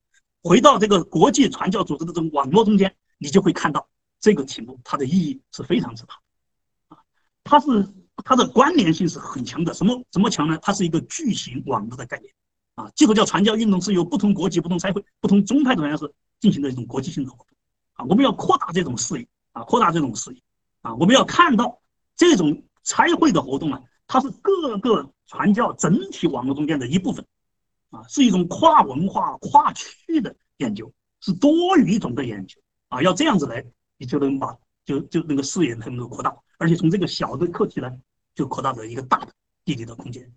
[0.43, 3.89] 回到这个国际传教组织的这种网络中间，你就会看到。
[4.21, 6.15] 这个题目它的意义是非常之大，
[6.89, 6.99] 啊，
[7.45, 7.89] 它是
[8.25, 9.73] 它的关联性是很强的。
[9.73, 10.59] 什么怎么强呢？
[10.61, 12.35] 它是一个巨型网络的概念，
[12.75, 17.57] 啊，基督教传教运动是由不同国籍、不同差会、不同宗派的传教士进行的一种国际性的活动，
[17.93, 20.43] 啊，我们要扩大这种视野，啊，扩大这种视野，
[20.83, 21.81] 啊，我们要看到
[22.17, 27.25] 这种差会的活动啊，它是各个传教整体网络中间的一部分，
[27.91, 33.65] 啊，是一种跨文化、跨区域的研究，是多语种的研究，啊，要这样子来。
[33.99, 37.93] 你就能把就就那个视野能够扩大，而且从这个小的课题呢，
[38.35, 39.33] 就扩大了一个大的
[39.65, 40.33] 地理的空间。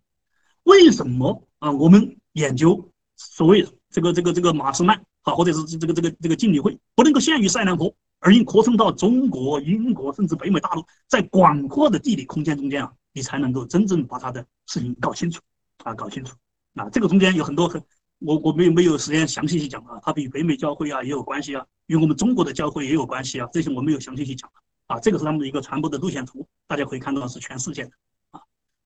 [0.64, 1.72] 为什么啊？
[1.72, 15.42] 我们研究所谓这个这个这个马斯曼啊，或者是这个这个这个敬礼会，不能够限于塞南河，而应扩充到中国、英国甚至北美大陆，在广阔的地理空间中间啊，你才能够真正把他的事情搞清楚
[15.84, 16.36] 啊，搞清楚
[16.76, 16.90] 啊。
[16.90, 17.82] 这个中间有很多很。
[18.24, 24.48] 我我没有没有时间详细去讲啊，它比北美教会啊也有关系啊，与我们中国的教会也有关系啊，这些我没有详细去讲
[24.86, 27.92] 啊，这个是他们的一个传播的路线图，大家可以看到是全世界的
[28.30, 28.42] 啊，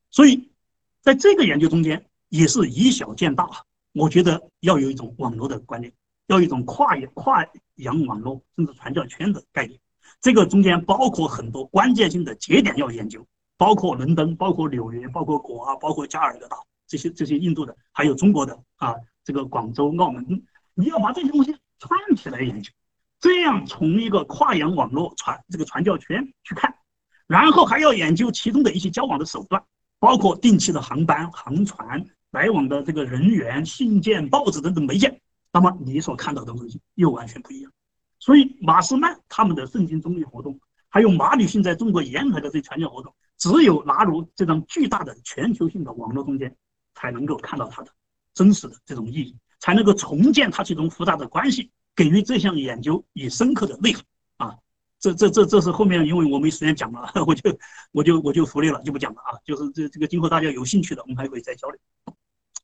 [0.10, 0.50] 所以
[1.02, 3.45] 在这个研究中间也是以小见大，
[3.91, 5.91] 我觉得要有一种网络的观念，
[6.28, 7.45] 要一种跨跨
[7.76, 9.78] 洋网络甚至传教圈的概念，
[10.21, 16.56] 这个中间包括很多关键性的节点要研究，包括伦敦，包括纽约，包括果啊，包括加尔各答
[16.88, 18.95] 这些这些印度的，还有中国的啊。
[19.25, 20.43] 这个广州、澳门，
[20.75, 22.71] 你要把这些东西串起来研究，
[23.19, 26.73] 这样从一个跨洋网络传这个传教圈去看，
[27.27, 29.61] 然后还要研究其中的一些交往的手段，
[29.99, 35.19] 包括定期的航班、航船来往的这个人员、信件、报纸等等媒介，
[35.51, 37.71] 那么你所看到的东西又完全不一样。
[38.19, 40.59] 所以马斯曼他们的圣经中立活动，
[40.89, 46.55] 还有马吕逊在中国沿海的这传教活动，只有纳入这张巨大的全球性的网络中间，
[46.93, 47.91] 才能够看到它的。
[48.36, 54.04] 真实的这种意义，才能够重建它这种复杂的关系，给予这项研究以深刻的内涵
[54.38, 54.56] 啊！
[55.00, 57.58] 这这这这是后面因为我没时间讲了， 我就
[57.91, 59.39] 我就我就忽略了，就不讲了啊！
[59.45, 61.80] 就是这这个今后大家有兴趣的，我们还可以再交流。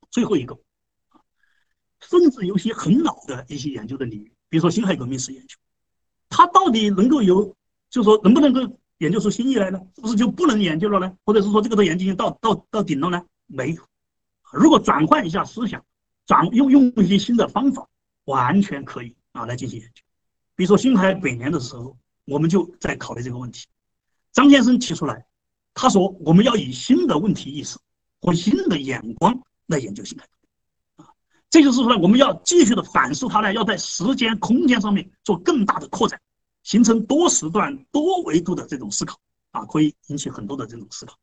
[0.10, 0.60] 最后一个，
[2.02, 5.56] 甚至有些很老的一些研究的领域，比如说辛亥革命史研究，
[6.28, 7.56] 它到底能够有，
[7.90, 9.80] 就是说能不能够研究出新意来呢？
[9.96, 11.16] 是不是就不能研究了呢？
[11.24, 13.24] 或者是说这个的研究到到到顶了呢？
[13.48, 13.82] 没有。
[14.52, 15.84] 如果转换一下思想，
[16.26, 17.88] 转用用一些新的方法，
[18.26, 20.02] 完全可以啊来进行研究。
[20.56, 23.68] 比如说辛亥百年的时候，我们就在考虑这个问题。
[24.32, 25.26] 张先生提出来，
[25.74, 27.78] 他说我们要以新的问题意识
[28.22, 30.28] 和新的眼光来研究辛亥，
[30.98, 31.10] 啊，
[31.50, 36.22] 这就是说呢，我们要继续的反思它呢，要在时间空间上面做更大的扩展，
[36.64, 39.20] 形成多时段、多维度的这种思考，
[39.52, 41.18] 啊，可以引起很多的这种思考。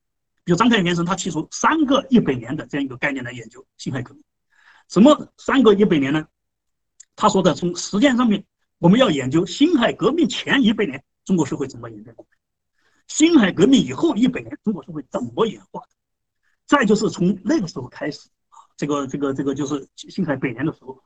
[0.48, 4.24] 比如张开元先生，他提出三个一百年的这样一个概念来研究辛亥革命。
[4.88, 6.26] 什么三个一百年呢？
[7.16, 8.42] 他说的从时间上面，
[8.78, 12.38] 我们要研究辛亥革命前一百年中国社会怎么演变过来，
[13.08, 15.88] 辛亥革命以后一百年中国社会怎么演化的。
[16.64, 18.30] 再就是从那个时候开始，
[18.74, 20.98] 这个这个这个就是辛亥百年的时候，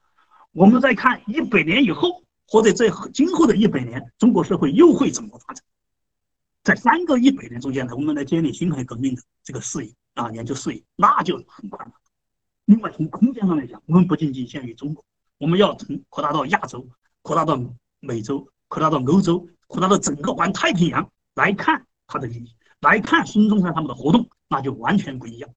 [0.52, 5.64] 我们再看一百年以后或者在今后的一百年，中国社会又会怎么发展？
[6.62, 11.92] 在三个一百年中间呢，我们来建立辛亥革命的这个事业啊，研究事业，那就很快了。
[12.66, 15.04] 另外，从空间上来讲，我们不仅仅限于中国，
[15.38, 16.88] 我们要从扩大到亚洲，
[17.22, 17.60] 扩大到
[17.98, 25.50] 美洲，扩大到欧洲，扩大到整个环太平洋来看它的意义，来看孙中山他们的活动，那就完全不一样。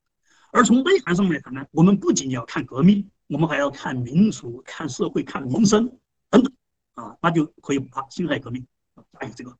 [0.51, 5.87] 而从内涵上面来看呢，我们不仅要看革命，我们还要看民族、看社会、看民生
[6.31, 6.51] 等等
[6.95, 8.65] 啊，那就可以把辛亥革命
[8.95, 9.55] 啊加以这个。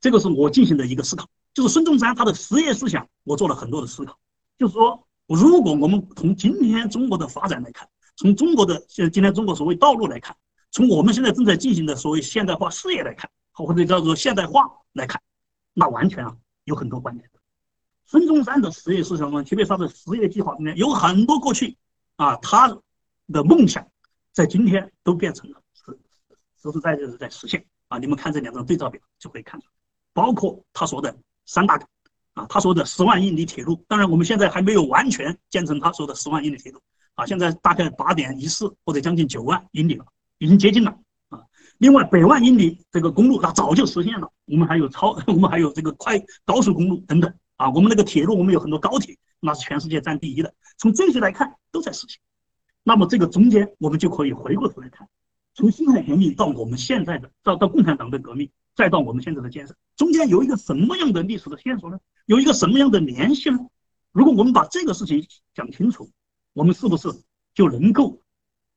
[0.00, 4.18] 这个是我进行的一个思考，就是孙中山他的实业思想，我做了很多的思考。
[4.56, 10.36] 就是说，如果我们从今天中国的发展来看，从中国的现今天中国所谓道路来看，
[10.70, 15.20] 从我们现在正在进行的所谓现代化事业来看，或者叫做现代化来看，
[15.74, 17.28] 那完全啊有很多关联。
[18.04, 21.76] 孙中山的实业思想中，特别是他的实业计划里面，有很多过去
[22.16, 22.68] 啊他
[23.32, 23.86] 的梦想，
[24.32, 25.98] 在今天都变成了实
[26.62, 27.98] 实实在在的在实现啊。
[27.98, 29.68] 你们看这两张对照表就可以看出。
[30.18, 31.88] 包括他说的三大港，
[32.34, 36.80] 啊，他说的十万英里铁路，当然我们现在还没有完全建成他说的十万英里铁路，
[37.14, 40.04] 啊，现在大概八点一四或者将近九万英里了，
[40.38, 40.90] 已经接近了，
[41.28, 41.38] 啊，
[41.78, 52.18] 另外百万英里这个公路那早就实现了，我们还有超， 我们还有这个快高速公路等等，啊，我们那个铁路我们有很多高铁，那是全世界占第一的，从这些来看都在实现，
[52.82, 55.06] 那么这个中间我们就可以回过头来看，
[55.54, 58.50] 从辛亥革命到我们现在的到到共产党的革命。
[58.78, 61.98] 再到我们现在的建设，中间有一个什么样的历史的线索呢？
[62.26, 63.58] 有一个什么样的联系呢？
[64.12, 66.08] 如果我们把这个事情讲清楚，
[66.52, 67.08] 我们是不是
[67.52, 68.22] 就能够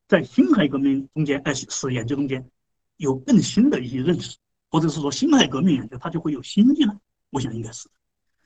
[0.08, 2.44] 在辛亥革命中间，哎，史研究中间
[2.96, 4.36] 有更新的一些认识，
[4.72, 6.98] 或者是说辛亥革命研究它就会有新意呢？
[7.30, 7.88] 我想应该是。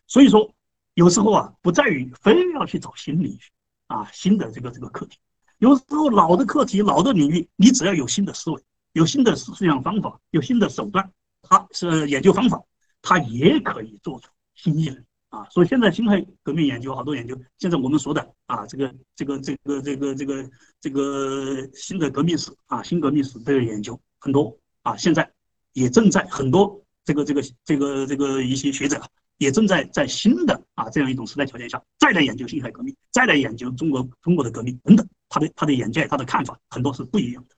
[0.06, 0.54] 所以说，
[0.92, 3.40] 有时候啊，不在于非要去找新领域
[3.86, 5.16] 啊，新的这个这个课题，
[5.56, 11.10] 有时候老的课题、老的领域，你只要有新的思维、有新的思想方法、有新的手段。
[11.48, 12.62] 它是研究方法，
[13.02, 14.96] 它也可以做出新意来
[15.28, 15.46] 啊！
[15.50, 25.30] 所以现在辛亥革命研究好多研究，现在我们说的啊，这个这个这个这个这个这个新的革命史啊，新革命史这个研究很多啊，现在
[25.72, 29.02] 也正在很多这个这个这个这个一些学者
[29.38, 37.55] 也正在在新的啊这样一种时代条件下再来研究辛亥革命，再来研究中国中国的革命等等，他的他的眼界他的看法很多是不一样的。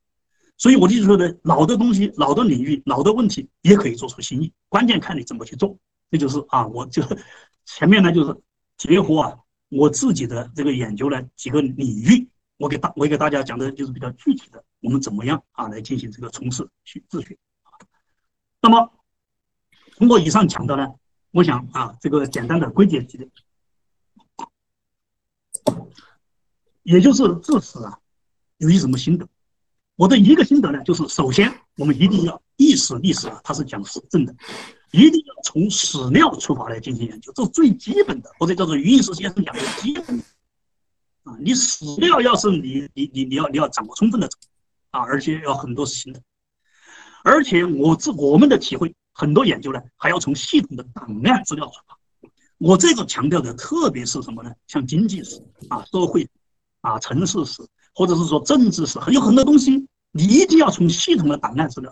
[0.58, 5.78] 所以我就说呢，老的东西、老的领域、老的问题也可以做出新意，关键看你怎么去做。
[6.10, 7.00] 这就是啊，我就
[7.64, 8.36] 前面呢就是
[8.76, 17.38] 结合啊我自己的这个研究呢几个领域，我给大我给大家讲的就是比较具体的，我们怎么样啊来进行这个从事去自学。
[18.60, 18.90] 那么
[19.96, 20.88] 通过以上讲的呢，
[21.30, 23.30] 我想啊这个简单的归结几点，
[26.82, 28.00] 也就是至此啊
[28.56, 29.28] 有一什么心得。
[29.98, 34.32] 我的一个心得呢，就是首先我们一定要意识历史啊，它是讲实证的，
[34.92, 40.16] 一定要从史料出发来进行研究，这是最基本的，或者叫做余英时先生讲的基本
[41.24, 41.36] 啊。
[41.40, 44.28] 你史料要是你你你你要你要掌握充分的
[44.92, 46.22] 啊，而且要很多新的，
[47.24, 51.98] 而且我自我们的体会，很多研究呢还要从系统的档案资料出发。
[52.58, 54.52] 我这个强调的特别是什么呢？
[54.68, 56.28] 像经济史啊、社会
[56.82, 57.66] 啊、城市史。
[57.94, 61.90] 或者是说政治史，有很多东西，你一定要从系统的档案资料。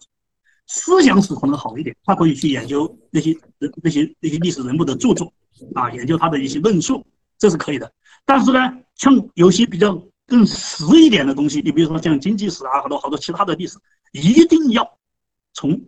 [0.68, 5.32] 思想史可能好一点，他可以去研究那些人、那些那些历史人物的著作，
[5.74, 7.06] 啊，研究他的一些论述，
[7.38, 7.92] 这是可以的。
[8.24, 8.58] 但是呢，
[8.96, 13.78] 像有些比较更实一点的东西，你比如说像经济史啊，好多好多其他的历史，
[14.10, 14.98] 一定要
[15.52, 15.80] 从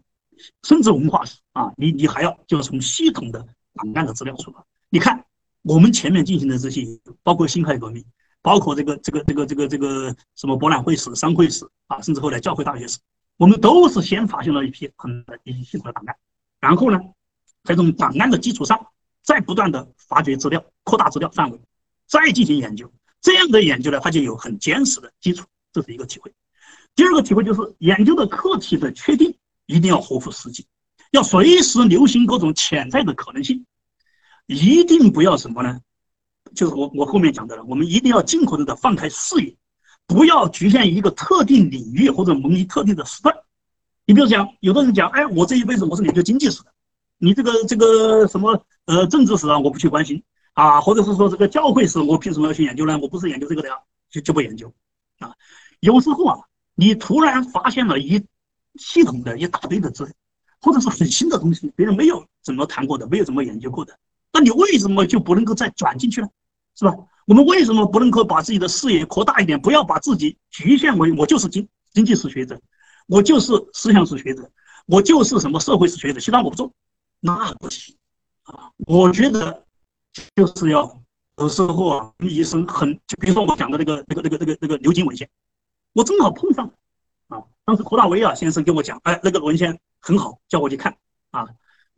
[0.63, 4.65] 甚至文化史啊，你你还要就是从系统的档案的资料出发。
[4.91, 5.25] 你看
[5.63, 6.87] 我们前面进行的这些，
[7.25, 8.05] 包括辛亥革命，
[8.49, 12.99] 包括这个这个这个这个这个什么博览会史、商会史啊，甚至后来教会大学史，
[13.37, 16.17] 我们都是先发现了一批很一些系统的档案，
[16.59, 16.99] 然后呢，
[17.63, 18.87] 在这种档案的基础上，
[19.23, 21.61] 再不断的发掘资料，扩大资料范围，
[22.07, 22.91] 再进行研究。
[23.21, 25.45] 这样的研究呢，它就有很坚实的基础，
[25.75, 26.33] 这是一个体会。
[26.95, 29.37] 第二个体会就是，研究的课题的确定
[29.67, 30.67] 一定要合乎实际，
[31.11, 33.67] 要随时留心各种潜在的可能性，
[34.47, 35.81] 一定不要什么呢？
[36.55, 39.57] 就是我我后面讲的了，我们一定要尽可能的放开视野，
[40.07, 43.35] 不要局限于一个特定领域或者某一特定的时段。
[44.07, 46.73] 你比如讲，有的人讲，哎，我这一辈子我是研究经济史的，
[47.19, 50.23] 你这个这个什么呃政治史啊，我不去关心。
[50.55, 52.99] 啊，或者是说这个教会史，我凭什么要去研究呢？
[52.99, 53.77] 我不是研究这个的呀，
[54.11, 54.73] 就就不研究。
[55.21, 55.33] 啊，
[55.79, 56.37] 有时候啊，
[56.75, 58.21] 你突然发现了一
[58.75, 60.13] 系统的一大堆的资料，
[60.61, 63.97] 或者是很新的东西，别人没有怎么谈过的，没有怎么研究过的，
[64.39, 66.29] 那你为什么就不能够再转进去呢？
[66.77, 66.95] 是吧？
[67.27, 69.61] 我们为什么不能够把自己的视野扩大一点？
[69.61, 72.61] 不要把自己局限为我就是经经济史学者，
[73.09, 74.49] 我就是思想史学者，
[74.87, 76.73] 我就是什么社会史学者，其他我不做，
[77.19, 77.97] 那不行
[78.45, 78.71] 啊！
[78.87, 79.65] 我觉得。
[80.35, 81.01] 就是要
[81.37, 85.29] 有时候啊，医生很就比如说我讲的那个那个那个那个那个牛津文献，
[85.93, 86.73] 我正好碰上
[87.29, 87.43] 啊。
[87.65, 90.97] 当时柯大为啊先生跟我讲，哎，那个文献很好，叫我去看
[91.31, 91.47] 啊。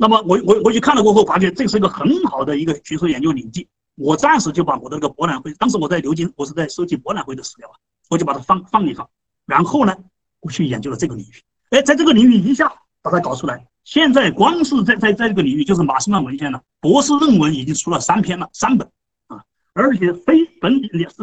[0.00, 3.68] 那么我我我去看了过后，发觉这是一个很好的一个学术研究领地。
[3.96, 7.76] 我暂时就把我的那个博览会，当时我在牛津，我是在收集博览会的史料啊，
[8.08, 9.06] 我就把它放放一放。
[9.44, 9.94] 然后呢，
[10.40, 12.72] 我去研究了这个领域，哎，在这个领域一下
[13.02, 13.66] 把它搞出来。
[13.84, 18.88] 现在光是在在在这个领域，就是马斯曼文献了，博士论文已经出了三篇了，三本
[19.26, 19.44] 啊，
[19.74, 20.80] 而且非本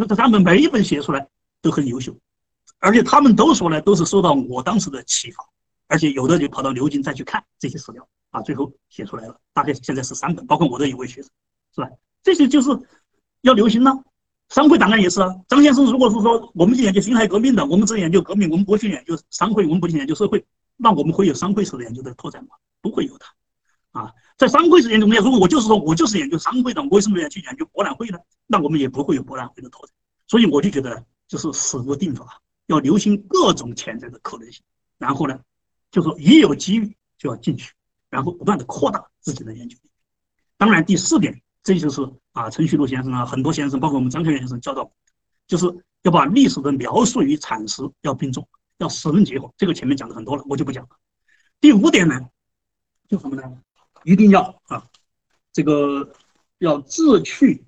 [0.08, 1.28] 这三本每一本写出来
[1.64, 2.16] 都很优秀，
[2.78, 5.44] 而且他们都说呢，都是受到我当时的启发，
[5.88, 11.30] 而且有的就跑到牛津再去看这些史料啊，最后写出来了，大概现在是三本，包括我的一位学生，
[11.76, 11.90] 是吧？
[12.24, 12.70] 这些就是
[13.42, 13.92] 要留心呢。
[14.50, 20.46] 商会档案也是啊，张先生如果是说我们去研究辛亥革命的，我们只研究革命，我们不去研究商会，我们不去研究社会。
[20.78, 22.56] 那我们会有商会史的研究的拓展吗？
[22.82, 23.26] 不会有的，
[23.92, 28.18] 啊，在商会史研究里面，如果我就是说我就是研究商会的，我为什么要去研究博览会呢？
[28.46, 29.94] 那我们也不会有博览会的拓展。
[30.28, 34.64] 所以我就觉得，就是死无定法，要留心各种潜在的可能性。
[34.98, 35.38] 然后呢，
[35.92, 37.74] 就说一有机遇就要进去，
[38.10, 39.78] 然后不断的扩大自己的研究。
[40.58, 42.02] 当然，第四点，这就是
[42.32, 44.92] 啊，陈旭路先生啊，很多先生，包括我们张开元先生教导，
[45.48, 45.66] 就是
[46.04, 48.48] 要把历史的描述与阐释要并重。
[48.80, 50.90] 要使人结合，这个前面讲的很多了，我就不讲了。
[51.60, 52.30] 第五点呢，
[53.08, 53.44] 就什么呢？
[54.04, 54.88] 一定要啊，
[55.52, 56.14] 这个
[56.60, 57.66] 要志趣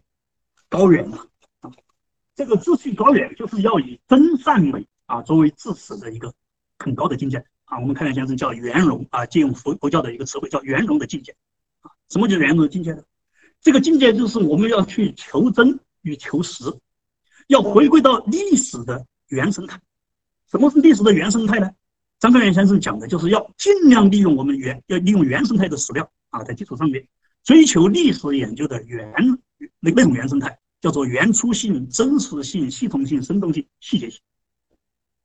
[0.69, 1.11] 高远
[1.61, 1.71] 啊，
[2.35, 6.31] 这个志趣高远就是要以真善美啊作为至始的一个
[6.77, 7.79] 很高的境界啊。
[7.79, 11.33] 我们开元先生叫圆融啊，借用佛佛教的一个词汇叫圆融的境界
[11.79, 11.89] 啊。
[12.09, 13.01] 什么叫圆融的境界呢？
[13.61, 16.65] 这个境界就是我们要去求真与求实，
[17.47, 19.79] 要回归到历史的原生态。
[20.51, 21.69] 什么是历史的原生态呢？
[22.19, 27.07] 张开元先生讲的就是要尽量利用我们原要利用原生态的史料啊，在基础上面
[27.43, 29.13] 追求历史研究的原
[29.79, 34.19] 那那种原生态，叫做原初性、真实性、系统性、生动性、细节性，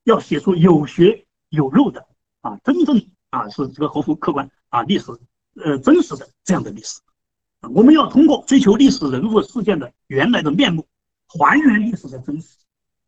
[0.05, 2.07] 要写出有血有肉的
[2.45, 5.07] 啊，真正啊是这个合乎客观啊历史
[5.57, 7.01] 呃真实的这样的历史。
[7.73, 10.87] 我们要通过追求历史人物事件的原来的面目，
[11.27, 12.49] 还原历史的真实，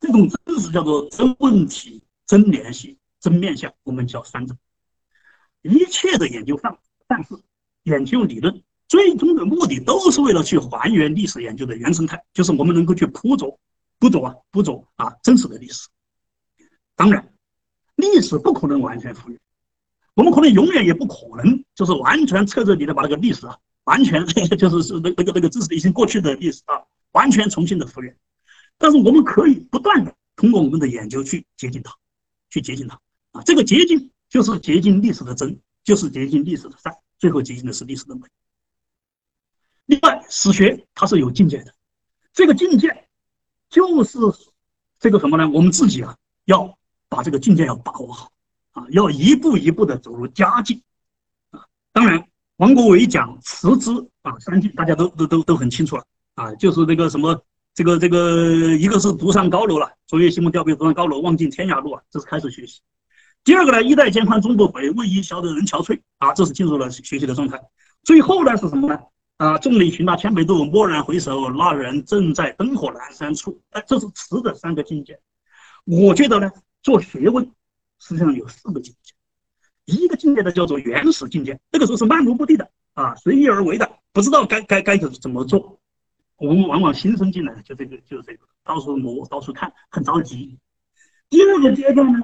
[0.00, 2.02] 这种真实叫做真问题。
[2.26, 4.58] 真联系、真面相，我们叫三真。
[5.62, 6.76] 一切的研究范，
[7.06, 7.38] 但是
[7.84, 13.56] 研究理论最终的目的都是为了去还原历史研究的原生态，就是我们能够去捕捉、
[14.00, 15.88] 捕捉啊、捕捉啊真实的历史。
[16.96, 17.32] 当然，
[17.96, 19.38] 历史不可能完全复原，
[20.14, 24.24] 我们可能永远也不可能就是完全彻彻底底把那个历史啊，完全
[24.56, 26.80] 就是是那那个那个知识已经过去的历史啊，
[27.12, 28.16] 完全重新的复原。
[28.78, 31.92] 但是我们可以不断的通过我们的研究去接近它。
[32.48, 32.98] 去接近它
[33.32, 33.42] 啊！
[33.42, 38.22] 这个接近就是接近历史的真，就是接近历史的善，最后接近的是历史的美。
[39.86, 41.74] 另外，史学它是有境界的，
[42.32, 43.08] 这个境界
[43.68, 44.16] 就是
[45.00, 45.50] 这个什么呢？
[45.50, 46.78] 我们自己啊，要
[47.08, 48.30] 把这个境界要把握好
[48.72, 50.82] 啊，要一步一步的走入佳境
[51.50, 51.60] 啊。
[51.92, 52.26] 当然，
[52.56, 53.90] 王国维讲辞之
[54.22, 56.04] 啊三境，大家都都都都很清楚了
[56.34, 57.42] 啊，就是那个什么。
[57.74, 62.80] 这个这个，一个是独上高楼了，昨夜西门吊杯独上高楼，望尽天涯路啊，这是开始学习。
[63.44, 67.60] 第二个呢，衣带渐宽终不悔，为伊消得人憔悴啊，这是进入了学习的状态。
[68.02, 68.98] 最后呢是什么呢？
[69.36, 73.60] 啊，众里寻他千百度，蓦然回首，那人正在灯火阑珊处。
[73.72, 75.20] 哎，这是词的三个境界。
[75.84, 76.50] 我觉得呢，
[76.86, 77.44] 做学问
[77.98, 79.12] 实际上有四个境界。
[79.86, 85.80] 一个境界呢叫做原始境界，那个时候是漫无目的的啊，随意而为的，不知道该该该怎么做。
[86.36, 90.56] 我们往往新生进来就这个就是这个，到处摸到处看，很着急。
[91.28, 92.20] 第二个阶段呢，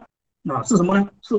[0.54, 1.10] 啊是什么呢？
[1.22, 1.34] 是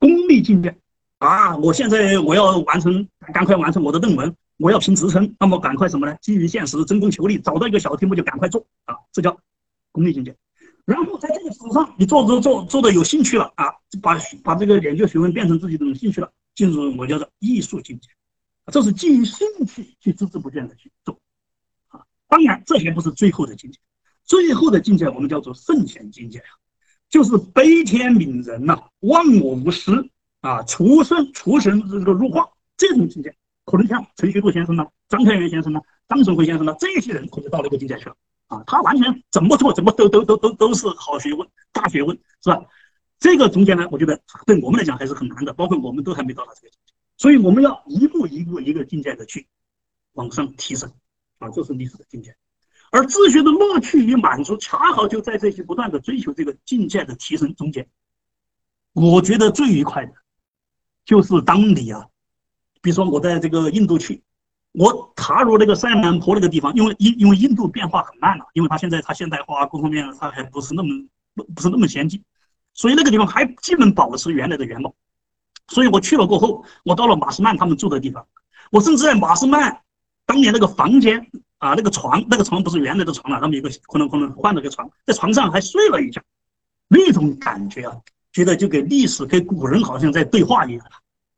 [0.00, 0.76] 功利境界
[1.18, 1.56] 啊！
[1.58, 6.16] 我现在我要完成，赶快完成我的论文，我要评职称，那么赶快什么呢？
[6.20, 8.96] 基于现实，争功求利，找到一个小题目就赶快做啊！
[9.12, 9.38] 这叫
[9.92, 10.34] 功利境界。
[10.86, 13.66] 然后在这个史上，你做做做做的有兴趣了啊，
[14.00, 18.08] 把把这个研究学问变成自己的兴趣了，进入我叫做艺术境界，
[18.72, 21.18] 这是基于兴趣去孜孜不倦的去做
[21.88, 22.06] 啊。
[22.28, 23.80] 当然，这还不是最后的境界，
[24.22, 26.54] 最后的境界我们叫做圣贤境界啊，
[27.10, 30.08] 就是悲天悯人呐，忘我无私
[30.40, 33.34] 啊，出生出神这个入化这种境界，
[33.64, 38.14] 可能像陈学度先生呢、张开元先生呢、张春辉先生呢这些人，可能到那个境界去了。
[38.48, 42.64] 啊，他完全怎么做怎么都都都都都是好学问、大学问，是吧？
[43.18, 49.48] 这个中间呢，我觉得对我们来讲还是很难的，包括我们都还没到达这个境界，所以我们要一步一步一个境界的去
[50.12, 50.92] 往上提升，
[51.38, 52.36] 啊，这是历史的境界。
[52.92, 57.88] 而自学的乐趣与满足，恰好就在这些不断的追求这个境界的提升中间。
[58.92, 60.12] 我觉得最愉快的，
[61.04, 62.06] 就是当你啊，
[62.80, 64.22] 比如说我在这个印度去。
[64.78, 70.90] 我踏入那个塞南坡那个地方，因为因因为印度变化很慢了，因为它现在它现代化各方面它还不是那么
[71.34, 72.22] 不不是那么先进，
[72.74, 74.94] 所以那个地方还基本保持原来的原貌。
[75.68, 78.26] 所以我去了过后，我到了马斯曼他们住的地方，
[78.70, 79.80] 我甚至在马斯曼
[80.26, 81.26] 当年那个房间
[81.58, 86.20] 啊，那个床那个床不是原来的床了，他们有个可能可能换了个床，在床上还睡了一觉，
[86.88, 87.96] 那种感觉啊，
[88.30, 90.86] 觉得就跟历史跟古人好像在对话一样。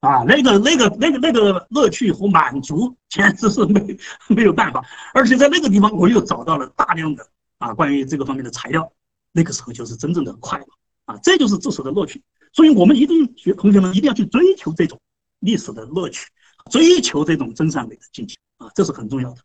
[0.01, 4.85] 啊那个、那个、那个、那个乐趣和满足，简直是没没有办法。
[5.13, 7.29] 而且在那个地方，我又找到了大量的
[7.59, 8.93] 啊关于这个方面的材料。
[9.33, 10.67] 那个时候就是真正的快乐
[11.05, 12.23] 啊，这就是知识的乐趣。
[12.53, 14.99] 所以我们一定学同学们一定要去追求这种
[15.41, 16.29] 历史的乐趣，
[16.71, 19.43] 追求这种真善美的境界啊，这是很重要的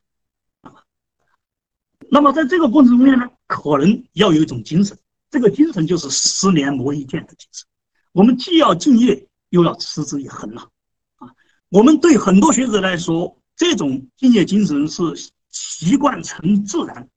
[0.62, 0.74] 啊。
[2.10, 4.98] 那么在这个过程中间呢，可能要有一种精神，
[5.30, 7.68] 这个精神就是十年磨一剑的精神。
[8.14, 9.28] 我们既要敬业。
[9.54, 10.68] 又要持之以恒了，
[11.18, 11.30] 啊，
[11.70, 15.04] 我们对很多学者来说，这种敬业精神是
[15.52, 17.08] 习惯成自然，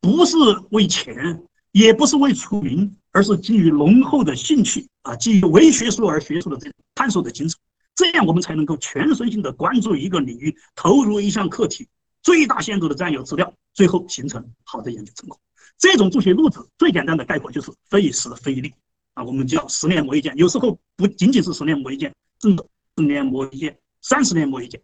[0.00, 0.36] 不是
[0.70, 7.58] 为钱，也不是为出名，而是基于浓厚的兴趣啊，基于为学术而学术的这种探索的精神，
[7.96, 11.88] 这样我们才能够全身心的关注一个领域，投入一项课题，
[12.22, 15.36] 最大限度的占有资料，最后形成好的研究成果。
[15.78, 18.72] 这种助学路子最简单的概括就是费时费力。
[19.14, 22.64] 啊，我们叫十年磨一剑，有时候不仅仅是十年磨一剑，甚至
[22.96, 24.80] 十年磨一剑，三十年磨一剑，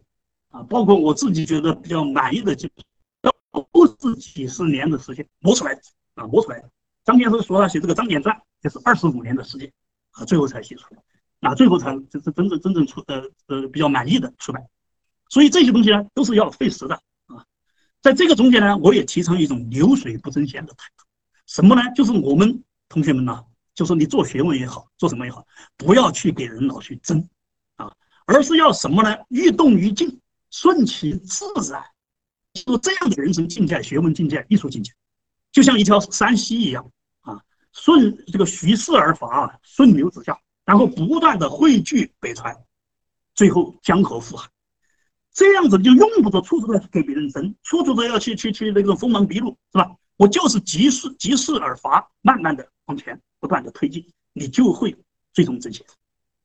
[0.49, 2.69] 啊，包括我自己觉得比较满意的，就
[3.71, 5.81] 都是几十年的时间磨出来的，
[6.13, 6.69] 啊，磨出来的。
[7.03, 9.71] 张先生说他写这个《张典传》，就是二十五年的时间，
[10.11, 11.01] 啊，最后才写出来，
[11.49, 14.63] 啊，最后才就是真正真正出呃呃比较满意的出版。
[15.29, 16.93] 所以这些东西呢，都是要费时的，
[17.25, 17.43] 啊，
[18.01, 21.05] 在这个中间呢，我也提倡一种流水不争先的态度，
[21.47, 21.81] 什么呢？
[21.95, 23.43] 就是我们同学们呢。
[23.79, 27.25] 就是你做学问也好，做什么也好，不要去给人老去争，
[27.77, 27.89] 啊，
[28.25, 29.17] 而是要什么呢？
[29.29, 30.19] 欲动于静，
[30.51, 31.81] 顺其自然。
[32.65, 34.91] 就这样的人生境界、学问境界、艺术境界，
[35.53, 37.39] 就像一条山溪一样啊，
[37.71, 42.53] 顺这个徐氏而伐，顺流直下，然后不断的汇聚北川，
[43.33, 44.49] 最后江河复海。
[45.31, 49.89] 这样子就用不着处处的给别人争，处处都要去去去那个锋芒毕露，是吧？
[50.17, 53.21] 我就是急势急势而发，慢慢的往前。
[53.39, 54.95] 不断的推进，你就会
[55.33, 55.85] 最终挣钱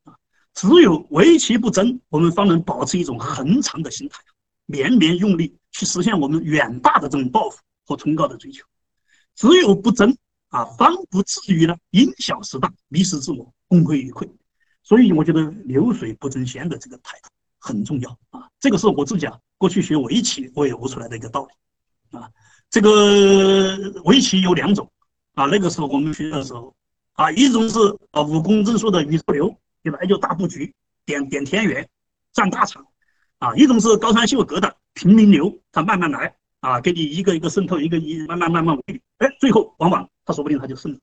[0.05, 0.15] 啊！
[0.55, 4.23] 只有为其不争，我们方能保持一种恒长的心态，
[4.67, 8.65] 绵绵用力去实现我们远大的这种抱负和崇高的追求。
[9.35, 10.17] 只有不争
[10.51, 14.31] 啊，方不至于呢因小失大，迷失自我，功亏一篑。
[14.85, 18.49] 所以我觉得流水不争先的这个态度很重要啊！
[18.61, 22.31] 这个是我自己啊过去学围棋我也悟出来的一个道理啊。
[22.71, 24.89] 这个围棋有两种
[25.35, 26.73] 啊，那个时候我们学的时候。
[27.15, 27.79] 啊，一种是
[28.11, 31.89] 啊武功正术的宇宙流，一来就大布局，点点田园，
[32.33, 32.85] 占大场，
[33.39, 40.99] 啊，一种是高山秀阁的平民流，他慢慢来，啊，给你一个一个渗透，一个一慢慢慢慢围，哎，最后往往他说不定他就胜了。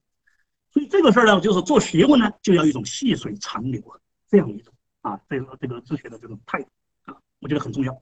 [0.73, 3.97] 所以这个事儿呢，就是做学问呢，就要一种细水长流啊，
[4.29, 6.67] 这样一种啊，这个这个自学的这种态度
[7.05, 8.01] 啊，我觉得很重要。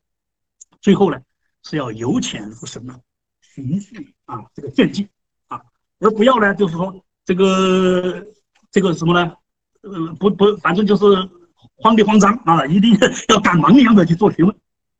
[0.82, 1.22] 最后呢，
[1.62, 3.00] 是要由浅入深啊，
[3.42, 5.08] 循序啊，这个渐进
[5.48, 5.62] 啊，
[6.00, 7.06] 而不要呢，就是说。
[7.30, 8.26] 这个
[8.72, 9.32] 这个什么呢？
[9.82, 11.06] 呃，不不，反正就是
[11.76, 14.56] 慌里慌张啊，一定要赶忙一样的去做学问。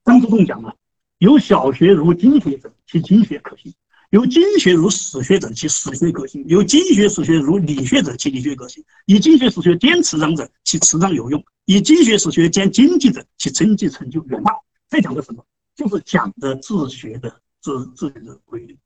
[0.06, 0.72] 张之洞讲了，
[1.18, 3.72] 有小学如经学者，其经学可信；
[4.12, 14.54] 有经学如史学者，其史学可信；有经学史学如理学者，其理学可信；以经学史学兼辞章者，其辞章有用；以经学史学兼经济者，其经济成就远大。
[14.88, 15.44] 这讲的什么？
[15.76, 18.78] 就是讲的自学的自自学的规律，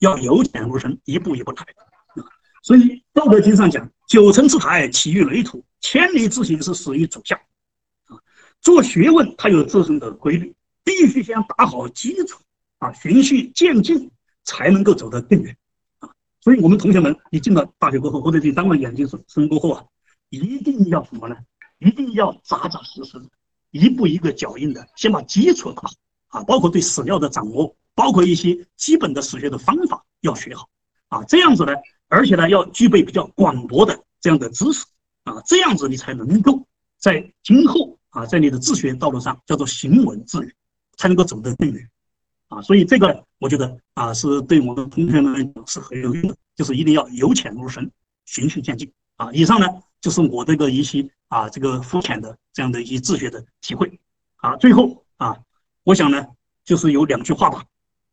[0.00, 1.64] 要由浅入深，一步一步来。
[2.64, 2.80] 所以
[3.12, 7.36] 《道德经》上讲：“九层之台，起于垒土；千里之行，是始于足下。”
[8.08, 8.16] 啊，
[8.62, 12.40] 做学问它有自身的规律，必须先打好基础
[12.78, 14.10] 啊，循序渐进，
[14.44, 15.54] 才能够走得更远
[15.98, 16.08] 啊。
[16.40, 19.84] 所以，我们同学们，你进了大学过后，或者你当了研究生生过后啊，
[20.30, 21.36] 一定要什么呢？
[21.80, 23.22] 一定要扎扎实实，
[23.72, 25.90] 一步一个脚印的，先把基础打好
[26.28, 30.66] 啊，包括对史料的掌握，包括一些基本的史学的方法要学好
[31.08, 31.74] 啊，这样子呢。
[32.14, 34.86] 而且呢，要具备比较广博的这样的知识
[35.24, 36.64] 啊，这样子你才能够
[36.96, 40.54] 在今后啊，在你的自学道路上叫做行稳致远，
[40.96, 41.90] 才能够走得更远
[42.46, 42.62] 啊。
[42.62, 47.90] 所以这个我觉得啊，是对我们同学们是很有用的，就是一定要由浅入深，
[48.26, 49.32] 循序渐进啊。
[49.32, 49.66] 以上呢
[50.00, 53.98] 就是我这个一些啊这个肤浅的这样的一些自学的体会
[54.36, 54.56] 啊。
[54.58, 55.36] 最后啊，
[55.82, 56.24] 我想呢
[56.64, 57.64] 就是有两句话吧。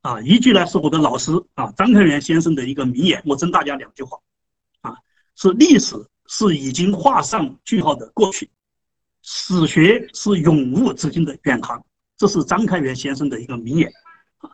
[0.02, 4.18] 啊，一句呢是我的老师啊张开元先生的一个名言，我赠大家两句话，
[4.82, 4.96] 啊，
[5.36, 5.96] 是历史
[6.26, 8.50] 是已经画上句号的过去，
[9.22, 11.84] 史学是永无止境的远航，
[12.18, 13.92] 这是张开元先生的一个名言，
[14.40, 14.50] 啊，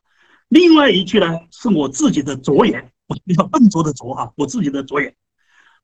[0.50, 5.16] 另外一句呢是我自己的着眼，我比较笨拙的拙哈，我自己的着眼，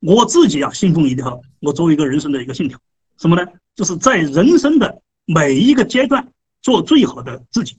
[0.01, 2.78] 我自己啊信奉一条，我作为一个人生的一个信条，
[3.18, 3.49] 什么呢？
[3.76, 6.28] 就是在人生的每一个阶段
[6.61, 7.78] 做最好的自己。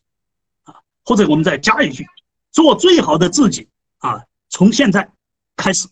[1.05, 2.07] 或者我们再加一句，
[2.51, 4.25] 做最好的自己啊！
[4.49, 5.11] 从现在
[5.57, 5.89] 开始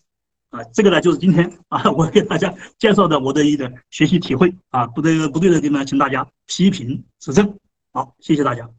[0.49, 7.57] 啊，这个呢就是今天啊，我给大家介绍的我的一个学习体会啊，不对不对的地方，请大家批评指正。
[7.91, 8.69] 好，谢谢大家。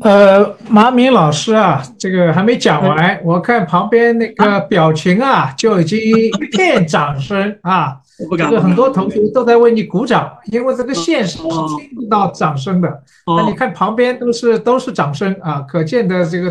[0.00, 7.96] 呃，马敏老师啊，这个还没讲完，我看旁边那个表情啊，就已经一片掌声啊。
[8.36, 13.02] 这个很多同学都在为你鼓掌，因为这个现实是听不到掌声的。
[13.26, 16.50] 那你看旁边都是都是掌声啊，可见的这个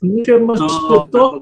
[0.00, 0.62] 同学们是
[1.12, 1.40] 多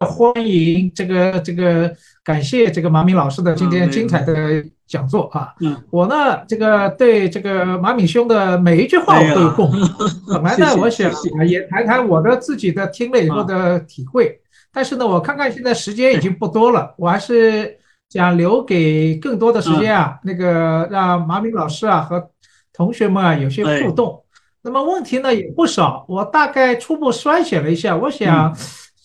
[0.00, 1.92] 欢迎这个这个
[2.24, 5.54] 感谢这个马敏老师的今天精彩的讲座啊。
[5.60, 9.80] 嗯，我呢这个对这个马敏兄的每一句话我都有共鸣。
[10.28, 11.10] 本来呢我想
[11.46, 14.40] 也谈谈我的自己的听了以后的体会。
[14.74, 17.76] 但是呢，我看看现在时间已经不多了，我还是
[18.08, 22.30] 想留给更多的时间啊，那个让马敏老师啊和
[22.72, 24.18] 同学们啊有些互动。
[24.62, 28.56] 那么问题呢也不少，我大概初步筛选了一下，我想，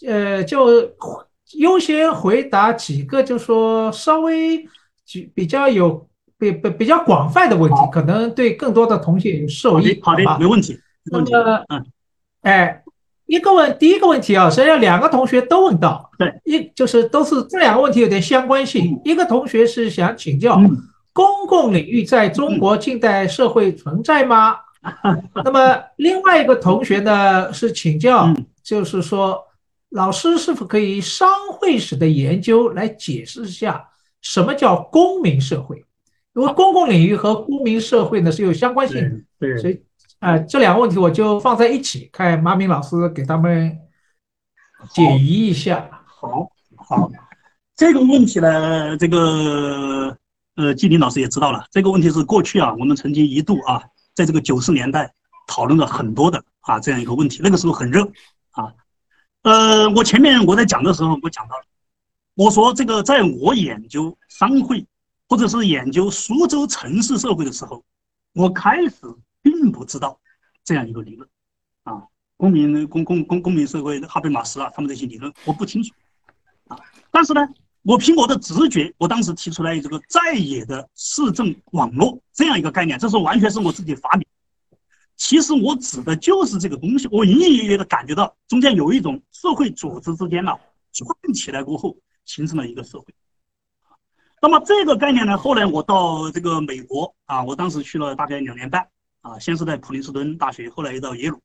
[0.06, 0.68] 呃，就
[1.58, 4.58] 优先回答几个，就说稍微
[5.06, 10.00] 比比较有比比比较广泛的问题，可能对更多的同学有受益。
[10.02, 10.78] 好的，没问题。
[11.12, 11.86] 那么，嗯，
[12.42, 12.84] 哎。
[13.30, 18.98] 一个问，第一个问题啊，实际上两个同学都问到，对，一就是都是这两个问题有点相关性。
[19.04, 20.58] 一个同学是想请教，
[21.12, 24.56] 公共领域在中国近代社会存在吗？
[25.44, 28.34] 那么另外一个同学呢是请教，
[28.64, 29.44] 就是说
[29.90, 33.88] 老师是否可以商会史的研究来解释一下
[34.22, 35.84] 什么叫公民社会？
[36.34, 39.82] 因为公共领域和公民社会呢是有相关性的，对，所以。
[40.20, 43.78] 呃，这两个问题我就放在一起，看马明老师给他们
[44.92, 45.88] 解疑一下。
[46.06, 47.12] 好，好，
[47.76, 50.18] 这个问题呢，这个
[50.56, 53.84] 呃，季林老师也知道了，这个问题是过去啊，我们曾经一度啊，
[54.16, 55.14] 在这个九十年代
[55.48, 58.47] 讨论了很多的啊这样一个问题，那个时候很热啊。
[59.48, 61.64] 呃，我前面我在讲的时候，我讲到了，
[62.36, 64.86] 我说这个在我研究商会
[65.30, 67.84] 或者是研究苏州城市社会的时候，
[68.34, 68.96] 我开始。
[69.40, 70.20] 并不知道
[70.66, 71.30] 这样一个理论，
[71.84, 72.04] 啊，
[72.36, 75.94] 公民公公公公民社会哈贝马斯啊，他们这些理论我不清楚，
[76.68, 76.78] 啊，
[77.10, 77.48] 但是呢，
[77.84, 84.27] 我凭我的直觉，我当时提出来这个在野的市政网络这样一个概念，这是完全是我自己发明。
[85.18, 90.54] 其实我指的就是这个东西，我隐隐约约的感觉到中间有一种社会组织之间呢
[90.94, 93.14] 串起来过后形成了一个社会。
[94.42, 98.88] 那么这个概念呢，后来我到这个美国啊，我当时去了大概两年半。
[99.22, 101.38] 啊，先是在普林斯顿大学，后来又到耶鲁，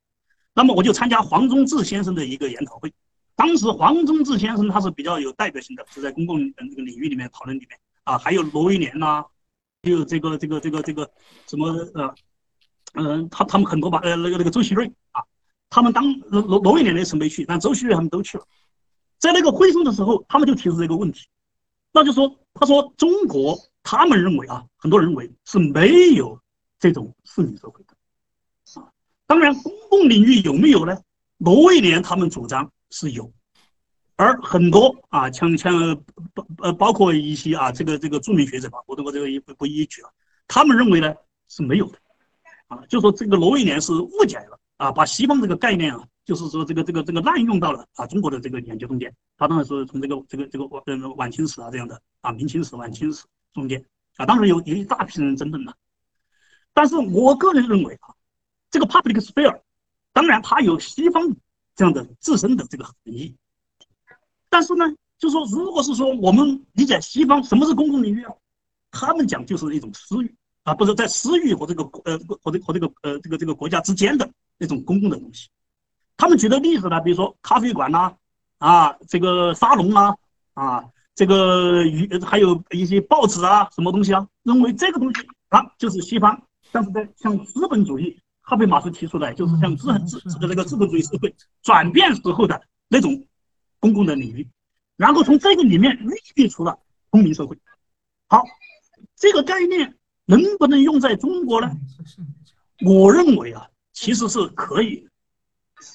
[0.53, 2.93] 那么我就参加黄宗智先生的一个研讨会。
[3.35, 9.25] 当时黄宗智先生他是比较有代表性的，是在公共这个领域里面讨论里面啊，还有罗威廉呐，
[9.81, 11.11] 还有这个这个这个这个
[11.45, 12.15] 什么呃，
[12.93, 15.21] 嗯，他他们很多吧，呃，那个那个周锡瑞啊，
[15.69, 18.45] 他们当罗罗罗威廉那次没去，但周锡瑞他们都去了。
[19.19, 21.27] 在那个会上的时候，他们就提出这个问题，
[21.91, 26.39] 那就说他说中国他们认为啊，很多人认为是没有
[26.79, 28.89] 这种市民社会的啊。
[29.25, 30.97] 当然，公共领域有没有呢？
[31.37, 33.31] 罗威廉他们主张是有，
[34.15, 35.73] 而很多啊，像像
[36.33, 40.09] 包呃包括一些啊，这个这个著名学者吧，我我这个不不一一举了，
[40.47, 41.13] 他们认为呢
[41.49, 41.97] 是没有的
[42.87, 49.13] 就说这个罗威廉是误解了啊，把西方这个概念啊，就是说这个这个这个滥用到了啊中国的这个研究中间。
[49.37, 50.83] 他当然是从这个这个这个晚
[51.17, 53.83] 晚清史啊这样的啊明清史晚清史中间
[54.17, 55.73] 啊，当然有有一大批人争论了，
[56.73, 58.13] 但是我个人认为啊，
[58.69, 59.59] 这个 public sphere。
[60.15, 61.35] 当然，它有西方
[61.75, 63.35] 这样的自身的这个含义，
[64.47, 64.85] 但是呢，
[65.17, 68.31] 就说如果是说我们理解西方什么是公共领域啊，
[68.91, 75.49] 他们讲就是一种私域啊，不是在私域和这个呃和这和这个呃这个这个国家之间的那种公共的东西。
[76.17, 78.13] 他们举的例子呢，比如说咖啡馆呐，
[78.57, 80.15] 啊，这个沙龙啊，
[80.53, 80.85] 啊，
[81.15, 86.41] 这个与还有一些报纸啊，什么东西啊，认为这个东西啊就是西方，
[86.71, 88.19] 但是在像资本主义。
[88.45, 93.25] 哈贝马斯提出来，就是像资资这个这个资本主义社会转变时候的那种
[93.79, 94.45] 公共的领域，
[94.97, 96.77] 然后从这个里面孕育出了
[97.09, 97.57] 公民社会。
[98.27, 98.43] 好，
[99.15, 99.95] 这个概念
[100.25, 101.71] 能不能用在中国呢？
[102.85, 105.07] 我认为啊，其实是可以。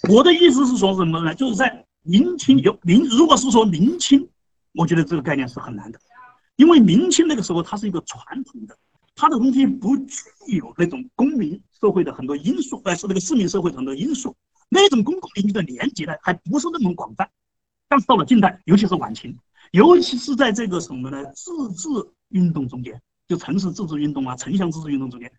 [0.09, 1.35] 我的意思是说什么呢？
[1.35, 4.29] 就是在明清有明，如果是说明清，
[4.73, 5.99] 我觉得这个概念是很难的，
[6.57, 8.77] 因为明清那个时候它是一个传统的。
[9.21, 14.37] 它的东西不具有那种公民社会的很多因素，呃，是那个市民社会很多因素，
[14.69, 17.29] 那种公共领域的连接呢，还不是那么广泛。
[17.89, 19.37] 但是到了近代，尤其是晚清，
[19.73, 21.89] 尤其是在这个什么呢，自治
[22.29, 25.31] 运动中间，就城市自治运动啊，城乡自治运动中间，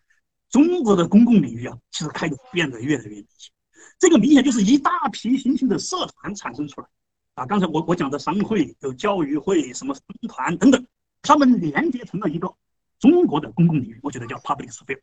[0.48, 3.52] 中国的公共领域啊，其实开始变得越来越明显。
[3.98, 6.86] 这个明显就是一大批新兴的社团产生出来，
[7.34, 10.86] 啊，刚才我我讲的商会、有教育会、什么社团等等，
[11.20, 12.50] 他们连接成了一个。
[12.98, 15.00] 中国的公共领域，我觉得叫 public sphere，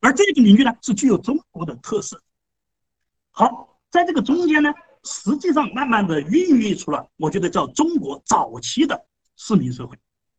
[0.00, 2.20] 而这个领域呢是具有中国的特色。
[3.30, 4.74] 好，在这个中间呢，
[5.04, 9.06] 实际上慢慢的孕育出了，我觉得叫中国早期的
[9.36, 9.96] 市民社会。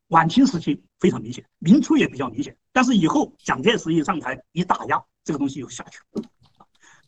[0.09, 6.23] 晚清时期非常明显，明初也比较明显，但是以后蒋介石一上台一打压，这个东西又下去了。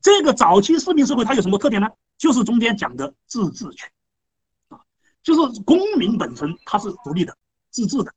[0.01, 1.87] 这个早期市民社会它有什么特点呢？
[2.17, 3.89] 就是中间讲的自治权，
[4.69, 4.79] 啊，
[5.23, 7.35] 就是公民本身它是独立的、
[7.69, 8.13] 自治的。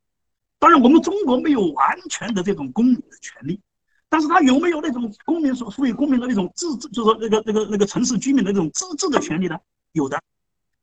[0.58, 3.60] 当然，我们中国没有完全的这种公民的权利，
[4.08, 9.58] 但是他有没有那种公民所赋予公民的那种自治，就是说那个那个那个城市居民的那种自治的权利呢？
[9.92, 10.22] 有的，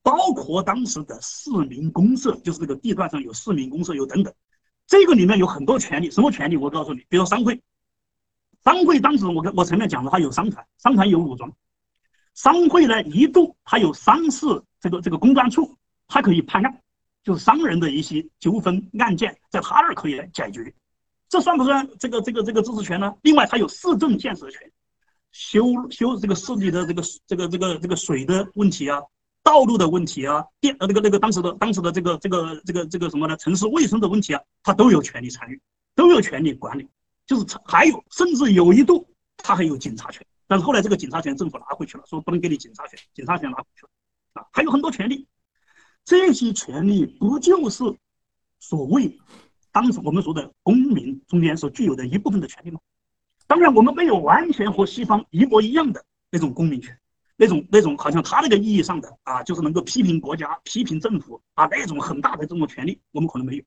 [0.02, 4.34] 包括当时的市民公社，就是这个地段上有市民公社，有等等，
[4.88, 6.10] 这个里面有很多权利。
[6.10, 6.58] 什么权利？
[6.58, 7.62] 我告诉你，比如商会，
[8.64, 11.52] 商会当时我跟我前面讲了，它有商团，商团有武装，
[12.34, 14.46] 商会呢一度它有商事
[14.80, 15.76] 这个这个公关处，
[16.08, 16.82] 它可以判案。
[17.22, 20.74] 就是商人的一些纠纷案件，在他那儿可以来解决，
[21.28, 23.14] 这算不算这个这个这个自治权呢？
[23.22, 24.72] 另外，他有市政建设权，
[25.32, 29.02] 修修这个市里的这个这个这个这个水的问题啊，
[29.50, 33.36] 道路的问题啊，电呃那个那个当时的当时的这个这个这个这个什么呢？
[33.36, 35.60] 城市卫生的问题啊，他都有权利参与，
[35.96, 36.88] 都有权利管理。
[37.26, 43.90] 就是还有，甚至有一度他还有警察权，但是后来这个警察权政府拿回去了，说不能给你警察权，警察权拿回去了
[44.34, 45.26] 啊，还有很多权利。
[46.06, 47.84] 这些权利不就是
[48.60, 49.18] 所谓
[49.72, 52.80] 当时我们说的公民中间所具有的一部分的权利吗？
[53.48, 56.99] 当然，我们没有完全和西方一模一样的那种公民权，
[57.42, 63.64] 那种那种好像他那个意义上的啊，就是能够批评国家、批评政府啊那种很大的这种权利，我们可能没有。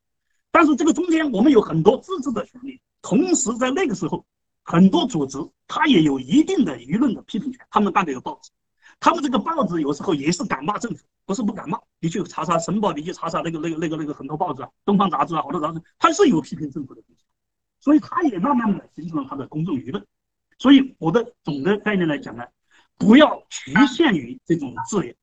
[0.50, 4.26] 但是这个中间我们有很多自治的权利，同时在那个时候，
[4.62, 8.50] 很多组织它也有一定的舆论的批评权，他们办的有报纸。
[9.00, 11.80] 他们这个报纸有时候也是敢骂政府，不是不敢骂。
[11.98, 17.24] 你去查查《申报》，你去查查那个、那个、那个、那个很多报纸啊，《东方杂志》啊，好多杂志，它是有批评政府的东西，
[17.80, 20.06] 所以它也慢慢的形成了它的公众舆论。
[20.58, 22.44] 所以我的总的概念来讲呢，
[22.98, 25.14] 不要局限于这种字眼，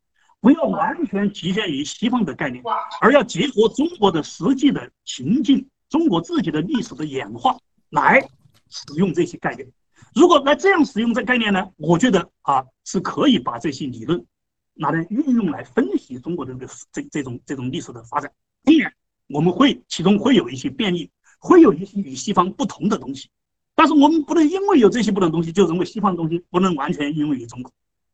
[0.42, 2.64] 不要完全局限于西方的概念，
[3.02, 7.58] 而要结合中国的实际的情境、中国自己的历史的演化
[7.90, 8.22] 来
[8.70, 9.72] 使用这些概念。
[10.16, 11.70] 如果来这样使用这概念呢？
[11.78, 14.26] 我觉得啊是可以把这些理论
[14.74, 18.32] 拿来运用来分析中国的这个这这种这种历史的发展。
[18.64, 18.94] 当然，
[19.28, 23.30] 我们会其中会有一些变异，会有一些与西方不同的东西。
[23.80, 27.72] 但是我们不能因为有这些不同的东西，就认为西方的东西不能完全应用于中国，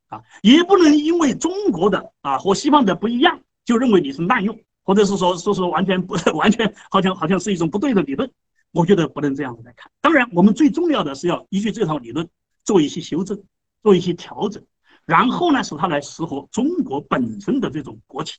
[0.09, 8.29] 啊，也不能因为中国的啊和西方的不一样，就认为你是滥用，或者是说说是完全不 完全好像好像是一种不对的理论。
[8.73, 9.91] 我觉得不能这样子来看。
[10.01, 12.29] 当然，我们最重要的是要依据这套理论
[12.63, 13.41] 做一些修正，
[13.81, 14.63] 做一些调整，
[15.07, 18.37] 然后呢，使它来适合中国本身的这种国情。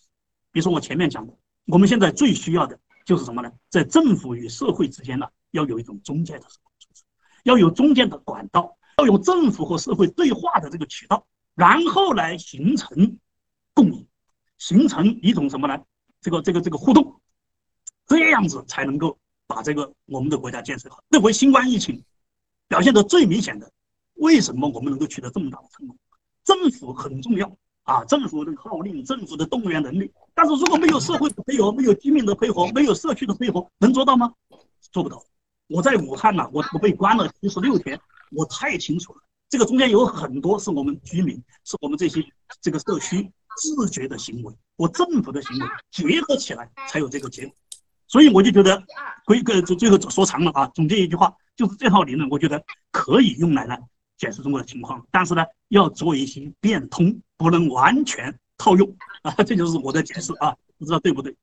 [0.53, 1.33] 比如说我前面讲的，
[1.67, 3.51] 我们现在最需要的就是什么呢？
[3.69, 6.47] 在政府与社会之间呢，要有一种中介的
[7.47, 11.25] 要有中间的管道，要有政府和社会对话的这个渠道，
[11.55, 13.19] 然后来形成
[13.73, 14.05] 共赢，
[14.59, 15.81] 形成一种什么呢？
[16.21, 17.21] 这个这个这个互动，
[18.05, 19.17] 这样子才能够
[19.47, 21.05] 把这个我们的国家建设好。
[21.09, 22.03] 这回新冠疫情
[22.67, 23.71] 表现的最明显的，
[24.15, 25.97] 为什么我们能够取得这么大的成功？
[26.43, 30.11] 政府很重要啊，政府的号令，政府的动员能力。
[30.35, 34.35] 但是如果没有社会的配合，没有居民的配合，没有社区的配合，能做到吗？
[34.91, 35.23] 做不到。
[35.69, 37.99] 我在武汉呢，我我被关了七十六天，
[38.31, 39.21] 我太清楚了。
[39.49, 42.25] 这个中间有很多是我们居民，是我们这些
[42.61, 47.55] 这个社区自觉的行为，和政府的行为结合起来才有这个结果。
[48.09, 48.83] 所以我就觉得，
[49.25, 53.77] 归个就最后说长了啊，总结一句话，就是这套理论，我觉得可以用来呢
[54.17, 59.33] 解释中国的情况，但是呢要做一些变通，不能完全套用啊。
[59.45, 61.37] 这就是我的解释啊，不知道对不对？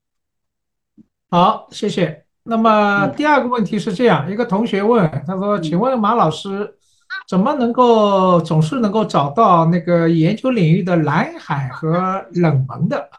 [1.30, 2.23] 好，谢谢。
[2.44, 6.76] 那么第二个问题是这样，一个同学问他说：“请问马老师，
[7.28, 13.10] 怎么能够总是能够找到那个研究领域的蓝海和冷门的？”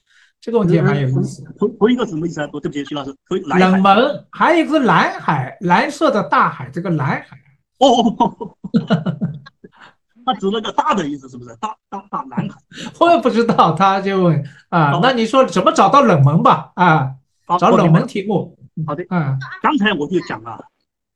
[0.40, 1.44] 这个问题也蛮有意思。
[1.58, 2.46] 同同一个什么意思啊？
[2.46, 3.14] 对不起，徐老师，
[3.58, 7.36] 冷门还有一个蓝海，蓝色的大海，这个蓝海。
[7.80, 8.56] 哦，
[10.24, 11.54] 他指了个大的意思是不是？
[11.60, 12.56] 大大大蓝海。
[12.98, 16.72] 我也不知道，他就问啊，那你说怎么找到冷门吧？
[16.76, 17.10] 啊，
[17.58, 18.56] 找冷门题目。
[18.86, 20.64] 好的，嗯，刚才我就讲了，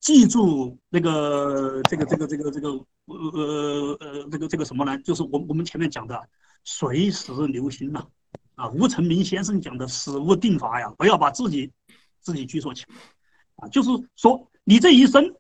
[0.01, 2.69] 记住那个这个这个这个这个
[3.07, 4.99] 呃呃呃这个这个什么呢？
[4.99, 6.29] 就是我我们前面讲的
[6.65, 8.07] 随时留心呐，
[8.55, 11.73] 啊，吴成明先生讲的死无定法呀，不要把自己
[12.21, 12.97] 自己拘束起来，
[13.57, 15.35] 啊，就是说你这一生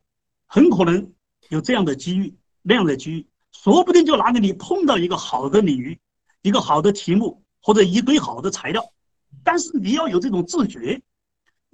[0.47, 1.13] 很可能
[1.51, 5.99] 有这样的机遇那样的机遇，说不定就拿给你碰到一个好的领域，
[6.43, 8.83] 一个好的题目或者一堆好的材料，
[9.43, 11.03] 但是你要有这种自觉。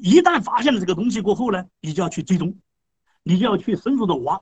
[0.02, 2.56] 一旦发现了这个东西过后呢，你就要去追踪，
[3.22, 4.40] 你就要去深入的挖。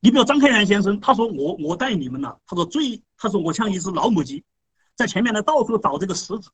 [0.00, 4.44] 你比如张开元先生，他说我我带你们呢，他说最他说我像一只老母鸡，
[4.96, 6.50] 在前面呢到处找这个食子，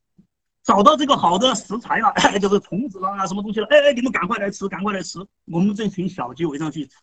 [0.64, 6.96] 找到这个好的食材了， 就是虫子啦什么东西了，哎哎你们赶快来吃，赶快来吃，我们这群小鸡围上去吃，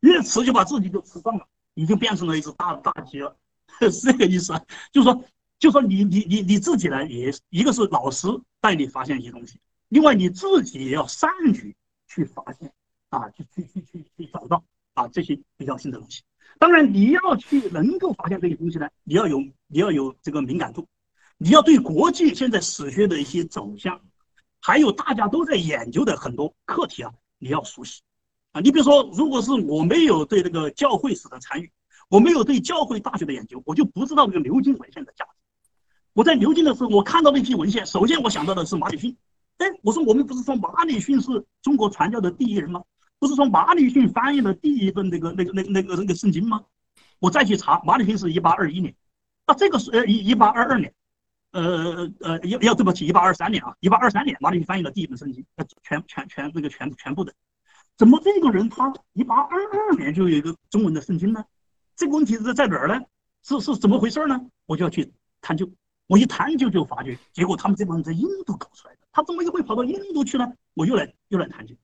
[0.00, 3.36] 越吃就把自己就吃上了，你就变成了一只大大鸡了，
[3.80, 4.62] 是这个意思啊，
[4.92, 5.24] 就说
[5.58, 8.28] 就说你你你你自己呢也一个是老师
[8.60, 9.60] 带你发现一些东西。
[9.90, 11.76] 另外，你自己也要善于
[12.08, 12.72] 去发现
[13.10, 14.64] 啊，去去去去去找到
[14.94, 16.22] 啊这些比较新的东西。
[16.60, 20.86] 当然，你要去能够发现这些东西呢，你要有你要有这个敏感度，
[21.38, 24.00] 你要对国际现在史学的一些走向，
[24.60, 28.02] 还有大家都在研究的很多课题啊，你要熟悉
[28.52, 28.60] 啊。
[28.60, 31.72] 你比如说，如果是我没有对这个教会史的参与，
[32.08, 35.30] 我没有对教会大学的研究，我就不知道这个牛津文献的价值。
[36.12, 39.16] 我在牛津的时候，我看到那批文献，首先我想到的是马里逊。
[39.60, 42.82] 哎，我说我们不是说马里逊是中国传教的第一人吗？
[43.18, 46.62] 不是说马里逊翻译了第一本那个那个那个那个那个圣经吗？
[47.18, 48.94] 我再去查，马里逊是一八二一年，
[49.46, 50.94] 那，这个是呃一一八二二年，
[51.52, 57.34] 呃呃要要对不起，一八二三年啊，一八二三年马里逊翻译了第一本圣经，呃全全全那个全全部的，
[57.98, 61.44] 怎么这个人他一八二二年就有一个中文的圣经呢？
[61.96, 62.98] 这个问题是在哪儿呢？
[63.42, 64.40] 是是怎么回事呢？
[64.64, 65.70] 我就要去探究，
[66.10, 69.00] 我一探究就发觉，结果他们这帮人在印度搞出来的。
[69.12, 70.52] 他怎么又会跑到印度去呢？
[70.74, 71.76] 我又来又来探究，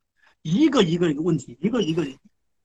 [0.42, 2.04] 一个一个一个问题，一个一个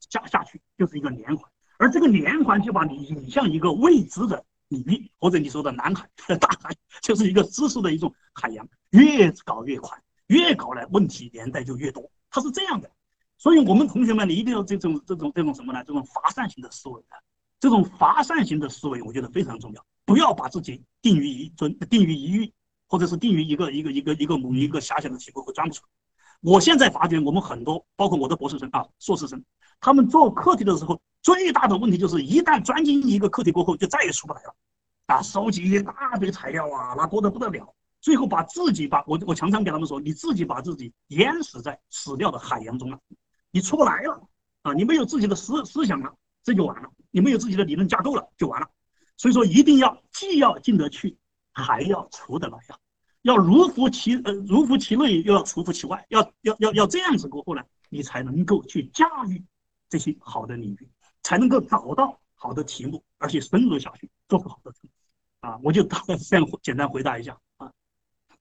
[0.09, 1.47] 加下去，就是一个连环，
[1.77, 6.09] 而这个连环就把你引向一个未知的领域，或者你说的南海、
[6.41, 12.89] 大海，就是一个知识的一种海洋，越搞越快，越搞呢问题连带就越多，它是这样的。
[13.37, 15.83] 所以我们同学们，你一定要这种这种这种什么呢？
[15.83, 17.21] 这种发散型的思维啊，
[17.59, 22.51] 这种发散型的思维，我觉得非常重要，不要把自己定于一尊，定于一域。
[22.91, 25.89] 或者是定于一个一个一个一个某一个狭小的题目会钻不出来。
[26.41, 29.41] 我现在发觉，我们很多，包括我的博士生啊、硕士生，
[29.79, 34.53] 他们做课题的时候，最大的问题就是一旦钻进一个课题过后，就再也出不来了。
[35.05, 37.73] 啊，收集一大堆材料啊，那多得不得了。
[38.01, 42.99] 最后把自己把我我常常给他们说，你自己把自己淹死在死掉的海洋中了，
[43.51, 44.27] 你出不来了
[44.63, 44.73] 啊！
[44.73, 46.89] 你没有自己的思思想了，这就完了。
[47.09, 48.67] 你没有自己的理论架构了，就完了。
[49.21, 51.15] 所以说，一定要既要进得去。
[51.53, 52.77] 还要出得来呀，
[53.23, 59.43] 要如服其呃如服其内，又要出乎其外，要要要要这样子过后呢，你才能够去驾驭
[59.89, 60.89] 这些好的领域，
[61.21, 64.89] 才能够找到好的题目，而且深入下去，做出好的成绩
[65.41, 65.59] 啊！
[65.61, 67.69] 我就大概这样简单回答一下啊。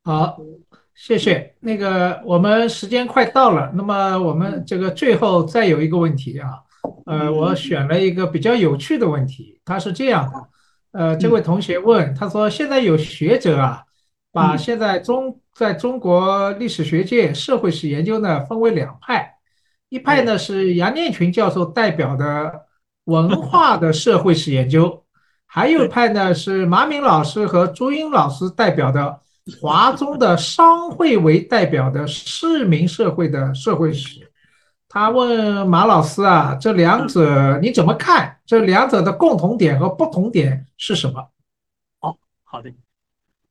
[0.05, 0.39] 好，
[0.95, 1.57] 谢谢。
[1.59, 6.63] 那个我们时间快到了，那么我们这个最后再有一个问题啊，
[7.07, 10.49] 呃，我选了一个比较有趣的问题，它是这样的。
[10.93, 13.85] 呃，这位同学问他说：“现在有学者啊，
[14.33, 19.35] 把现在中在中国历史学界社会史研究呢分为两派，
[19.89, 22.67] 一派呢是杨念群教授代表的
[23.05, 25.05] 文化的社会史研究，
[25.47, 29.21] 还有一派呢是马敏老师和朱英老师代表的
[29.61, 34.30] 华中的商会为代表的市民社会的社会史。
[34.93, 38.41] 他问马老师啊，这两者你怎么看？
[38.45, 41.31] 这两者的共同点和不同点是什么？
[42.01, 42.73] 哦，好的。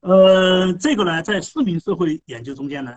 [0.01, 2.93] 呃，这个呢，在市民社会研究中间呢，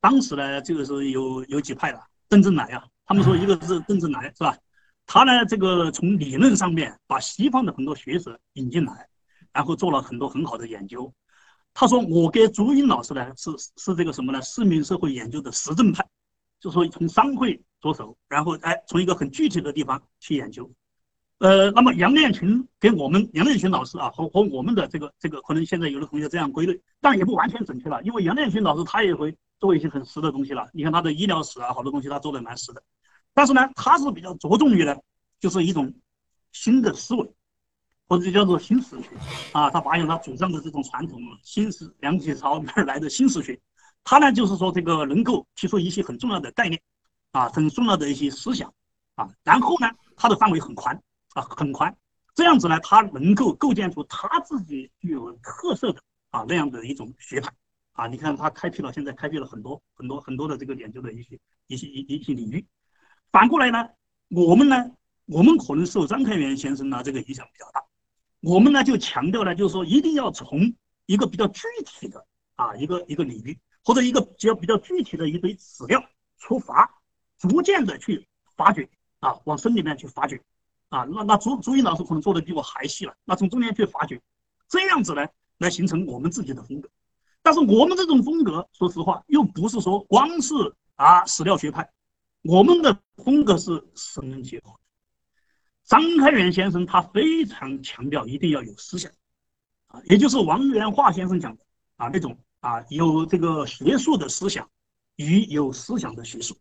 [0.00, 2.00] 当时呢，这个是有有几派的。
[2.26, 4.56] 邓正来啊，他们说一个是邓正来是吧？
[5.04, 9.06] 他呢，这个从理论上面把西方的很多学者引进来，
[9.52, 11.12] 然后做了很多很好的研究。
[11.74, 14.40] 他说我跟朱茵老师呢，是是这个什么呢？
[14.40, 16.02] 市民社会研究的实证派，
[16.58, 20.70] 就说从商会着手，然后哎，从一个很具体的地方去研究。
[21.38, 30.66] 呃，那么杨炼群给我们杨炼群老师啊，和和我们的这个这个，可能现在有的同学这样归类，但也不完全准确了，因为杨炼群老师他也会做一些很实的东西了。
[30.72, 32.82] 你看他的医疗史啊，好多东西他做的蛮实的。
[33.34, 34.96] 但是呢，他是比较着重于呢，
[35.40, 35.92] 就是一种
[36.52, 37.28] 新的思维，
[38.08, 39.10] 或者叫做新史学
[39.52, 39.68] 啊。
[39.68, 43.60] 他发现他主张的这种传统新史梁启超那儿来的新史学，
[44.04, 46.80] 他呢就是说这个能够提出一些很重要的概念
[47.34, 48.72] 啊，很重要的一些思想
[49.16, 50.98] 啊，然后呢，他的范围很宽。
[51.34, 51.92] 啊，很宽，
[52.36, 57.50] 这样子呢，他能够构建出他自己具有特色的啊那样的一种学派
[57.90, 58.06] 啊。
[58.06, 62.64] 你看，他开辟了现在开辟了很多很多很多的这个研究的一些一些一一些领域。
[63.32, 63.88] 反过来呢，
[64.28, 64.92] 我们呢，
[65.26, 67.82] 我们可能受张开元先生呢这个影响比较大。
[68.40, 70.72] 我们呢就强调呢，就是说一定要从
[71.06, 72.24] 一个比较具体的
[72.54, 76.00] 啊一个一个领域或者一个只要比较具体的一堆史料
[76.38, 77.02] 出发，
[77.48, 78.26] 逐渐的去
[78.56, 78.88] 发掘
[79.20, 80.40] 啊，往深里面去发掘。
[80.88, 83.14] 啊，那那朱朱茵老师可能做的比我还细了。
[83.24, 84.20] 那从中间去发掘，
[84.68, 85.26] 这样子呢，
[85.58, 86.88] 来形成我们自己的风格。
[87.42, 90.54] 但是我们这种风格，说实话，又不是说光是
[90.94, 91.90] 啊史料学派，
[92.42, 94.72] 我们的风格是史人结合。
[95.84, 99.10] 张开元先生他非常强调一定要有思想，
[99.88, 101.64] 啊，也就是王元化先生讲的
[101.96, 104.70] 啊那种啊有这个学术的思想
[105.16, 106.56] 与有思想的学术，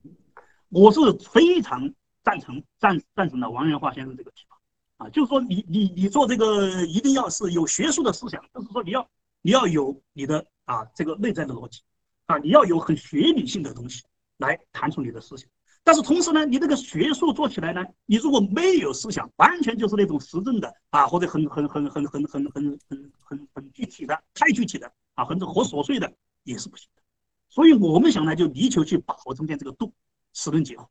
[0.73, 0.99] 我是
[1.31, 1.93] 非常。
[2.25, 4.57] 赞成赞赞成的王元化先生这个提法
[4.95, 9.05] 啊，就是说你你你做这个一定要是有学术的思想，就是说你要
[9.41, 11.81] 你要有你的啊这个内在的逻辑
[12.27, 14.03] 啊，你要有很学理性的东西
[14.37, 15.49] 来谈出你的思想。
[15.83, 26.09] 但是同时呢，你这个学术做起来呢，你如果没有思想，完全就是那种实证的啊，或者很很很很很很很很很很具体的太具体的啊，很很琐碎的
[26.43, 27.01] 也是不行的。
[27.49, 29.91] 所以我们想呢，就力求去把握中间这个度，
[30.33, 30.87] 使能结合。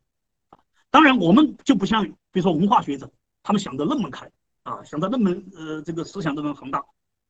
[0.90, 3.10] 当然，我们就不像，比如说文化学者，
[3.42, 4.30] 他们想的那么开
[4.62, 6.84] 啊，想的那么呃，这个思想那么宏大。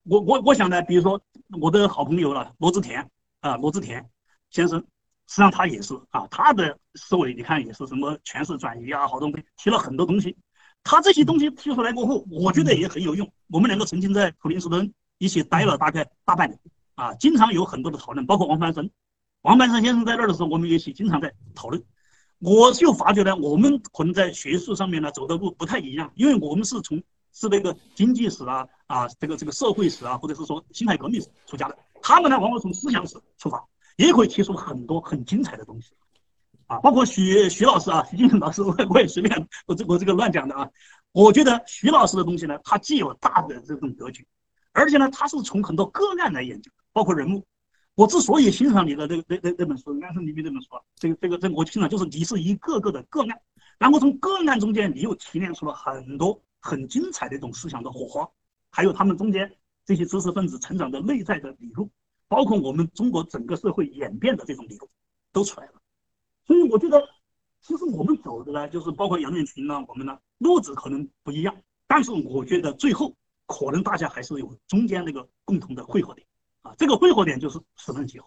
[0.04, 1.20] 我我我想呢，比如说
[1.60, 3.08] 我的好朋友了，罗志田
[3.40, 4.04] 啊，罗志田
[4.50, 4.80] 先生，
[5.28, 10.36] 实际上他也是啊，他的思维你看也是什么诠释转移啊，好多东西提了很多东西。
[10.82, 13.32] 他这些东西提出来过后，我觉得也很有用。
[13.48, 16.58] 我们两个曾经在普林斯顿一起待了大概大半年
[16.96, 18.90] 啊，经常有很多的讨论，包括王凡生，
[19.42, 21.80] 王凡生先生在那儿的时候，我们一起经常在讨论。
[22.44, 27.00] 我就发觉呢，我们可能在学术上面呢走的路不太一样，因为我们是从
[27.32, 33.64] 是那个经济史啊啊这个这个社会史啊，或者是说辛亥革命史出家的，他们呢往往从思想史出发，
[33.96, 35.92] 也可以提出很多很精彩的东西，
[36.66, 40.68] 啊，包括徐徐老师啊，徐金老师，我我也随便我这我这个乱讲的啊，
[41.12, 44.26] 我觉得徐老师的东西呢，他既有大的这种格局，
[44.72, 47.46] 而且呢，他是从很多个案来研究，包括人物。
[47.94, 53.40] 我之所以欣赏你的这个那那那本书《安身立命》这本书，这个这个这我欣赏就是你是一个个的个案，
[53.78, 58.26] 然后从个案中间你又提炼出了很多很精彩的一种思想的火花，
[58.70, 61.90] 还有他们中间这些知识分子成长的内在的理路，
[62.28, 64.88] 包括我们中国整个社会演变的这种理路，
[65.30, 65.74] 都出来了。
[66.46, 67.06] 所以我觉得，
[67.60, 71.54] 其实我们走的呢，就是包括杨念群呢，我们呢路子可能不一样，
[71.86, 73.14] 但是我觉得最后
[73.46, 76.26] 可能大家还是有中间那个共同的汇合点。
[76.62, 78.26] 啊，这个汇合点就是史论结合。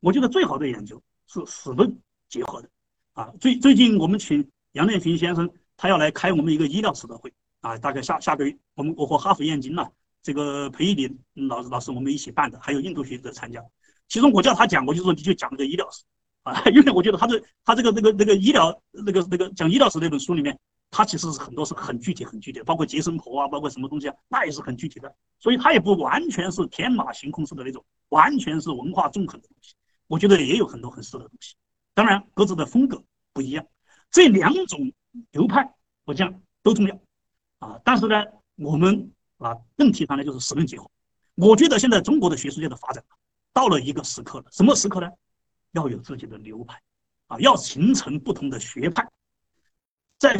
[0.00, 2.70] 我觉得最好的研究是史论结合的。
[3.12, 7.32] 啊，最最近我们请杨念群先生，他要来开我们一个医疗史的会。
[7.60, 9.86] 啊，大概下下个月，我们我和哈佛燕京呢，
[10.22, 11.18] 这个裴玉林
[11.48, 13.62] 老师老师我们一起办的，还有印度学者参加。
[14.08, 16.04] 其中我叫他讲，我就说你就讲这个医疗史。
[16.42, 20.58] 啊， 因为我觉得他的他这个那个那个医疗那个那个讲医疗史那本书里面。
[20.90, 25.14] 它其实是很多是很具体、很具体的，包括接生婆啊，包括什么东西啊，那也是很具体的。
[25.38, 29.74] 所以它也不完全是天马行空式的那种，完全是文化纵横的东西。
[30.08, 31.54] 我觉得也有很多很适合的东西。
[31.94, 33.64] 当然，各自的风格不一样。
[34.10, 34.92] 这两种
[35.30, 35.72] 流派，
[36.04, 37.00] 我讲都重要
[37.60, 37.80] 啊。
[37.84, 38.24] 但是呢，
[38.56, 40.90] 我们啊更提倡的就是史论结合。
[41.36, 43.04] 我觉得现在中国的学术界的发展
[43.52, 45.08] 到了一个时刻了，什么时刻呢？
[45.72, 46.82] 要有自己的流派，
[47.28, 49.08] 啊，要形成不同的学派，
[50.18, 50.36] 在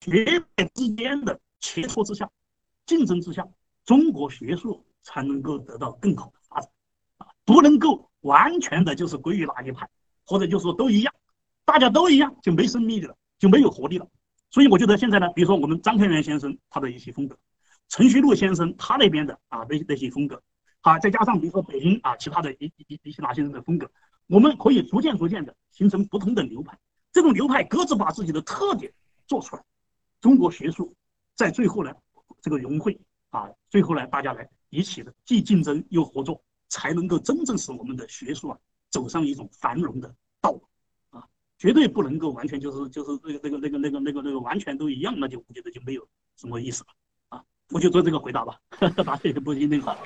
[0.00, 2.28] 学派之间的切磋之下、
[2.86, 3.46] 竞争之下，
[3.84, 6.70] 中国学术才能够得到更好的发展，
[7.18, 9.88] 啊，不能够完全的就是归于哪一派，
[10.24, 11.14] 或者就说都一样，
[11.64, 14.08] 大家都一样就没生命力了，就没有活力了。
[14.50, 17.36] 所以我觉得现在呢，比如说我们张开元先生他的一些风格，
[17.88, 20.42] 陈旭路先生他那边的啊那那些风格。
[20.82, 23.90] 啊，再加上比如说北京啊，其他的一一一些哪些人的风格，
[24.28, 26.78] 我们可以逐渐逐渐的形成不同的流派。
[27.12, 28.92] 这种流派各自把自己的特点
[29.26, 29.62] 做出来，
[30.20, 30.94] 中国学术
[31.34, 31.92] 在最后呢，
[32.40, 32.98] 这个融汇
[33.30, 38.58] 啊，最后呢，大家来一起的既竞争又合作，才能够真正使我们的学术啊
[38.90, 40.62] 走上一种繁荣的道路
[41.10, 41.24] 啊，
[41.58, 46.06] 绝对不能够完全就是就是那个那个那个那个那个那个完全都一样，那就我觉得就没有
[46.36, 46.88] 什么意思了
[47.28, 47.42] 啊。
[47.70, 48.58] 我就做这个回答吧，
[49.04, 49.96] 答谢不一定好。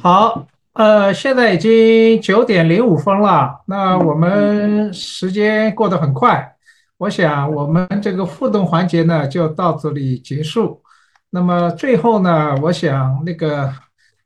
[0.00, 6.56] 好，呃，现在已经九点零五分了，那我们时间过得很快，
[7.02, 10.80] 我想我们这个互动环节呢就到这里结束。
[11.30, 13.72] 那么最后呢，我想那个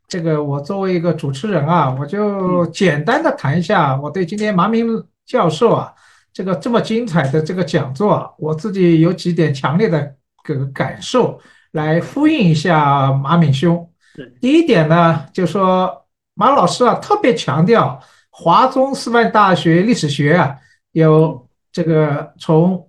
[0.07, 5.91] 这个我作为一个主持人啊，我就简单的谈一下我对今天马明教授啊
[6.35, 11.41] 这个这么精彩的这个讲座，我自己有几点强烈的个感受
[11.73, 13.91] 来呼应一下马敏兄。
[14.39, 16.05] 第一点呢，就说
[16.35, 17.99] 马老师啊，特别强调
[18.29, 20.55] 华中师范大学历史学啊，
[20.93, 21.46] 有
[21.77, 22.89] 这个从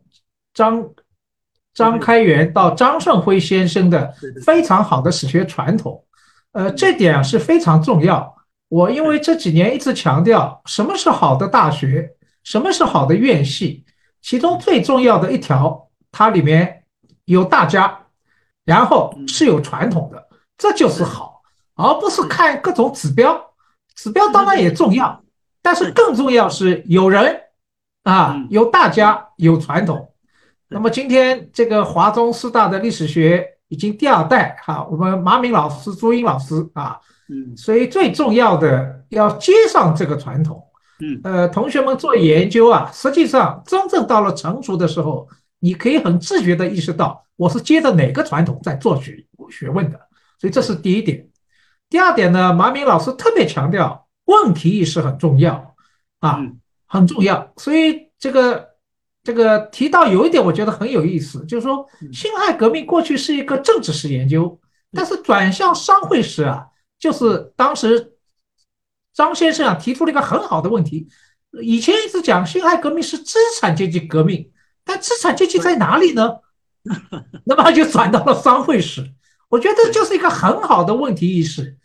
[0.54, 0.82] 张
[1.74, 4.14] 张开元到张顺辉先生的
[4.46, 6.02] 非常好的史学传统，
[6.54, 8.34] 呃，这点是非常重要。
[8.70, 12.12] 我因为这几年一直强调什么是好的大学，
[12.46, 13.84] 什么是好的院系，
[14.22, 16.86] 其中最重要的一条，它里面
[17.26, 18.06] 有大家，
[18.64, 20.30] 然后是有传统的。
[20.58, 21.42] 这就是好，
[21.76, 23.52] 而不是看各种指标。
[23.96, 25.22] 指标当然也重要，
[25.62, 27.38] 但是更重要是有人
[28.08, 30.10] 啊，有大家，有传统。
[30.70, 36.98] 那么今天这个华中师大的历史学已经第二代哈，我们马敏老师、朱英老师啊，
[37.28, 40.64] 嗯，所以最重要的要接上这个传统。
[41.02, 45.28] 嗯，呃，同学们做研究啊，实际上真正到了成熟的时候，
[45.60, 50.00] 你可以很自觉地意识到，我是接着哪个传统在做学学问的。
[50.40, 51.28] 所以这是第一点，
[51.90, 55.76] 第二点呢，马敏老师特别强调问题意识很重要。
[56.20, 56.40] 啊，
[56.88, 57.54] 很重要。
[57.58, 58.68] 所以这个
[59.24, 64.60] 这个提到有一点，我觉得很有意思，就是说辛亥革命过去是一个政治史研究，
[64.92, 66.66] 但是转向商会史啊，
[66.98, 68.14] 就是当时
[69.14, 71.08] 张先生啊提出了一个很好的问题，
[71.62, 74.52] 以前一直讲辛亥革命是资产阶级革命，
[74.84, 76.38] 但资产阶级在哪里呢？
[77.46, 79.14] 那么就转到了商会史。
[79.50, 81.78] 我觉得就是一个很好的问题意识，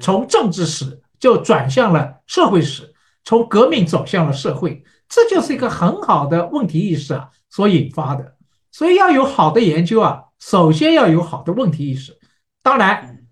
[0.00, 2.92] 从政治史就转向了社会史，
[3.28, 8.36] 从革命走向了社会，这就是一个很好的问题意识啊所引发的。
[8.72, 12.18] 所以要有好的研究啊，首先要有好的问题意识。
[12.62, 13.26] 当然，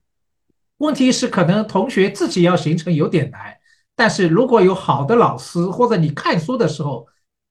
[0.76, 3.56] 问题意识可能同学自己要形成有点难，
[3.94, 7.06] 但是如果有好的老师或者你看书的时候，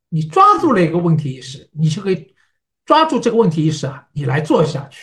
[0.09, 2.35] 你抓住了一个问题意识，你就可以
[2.85, 5.01] 抓住这个问题意识啊，你来做下去。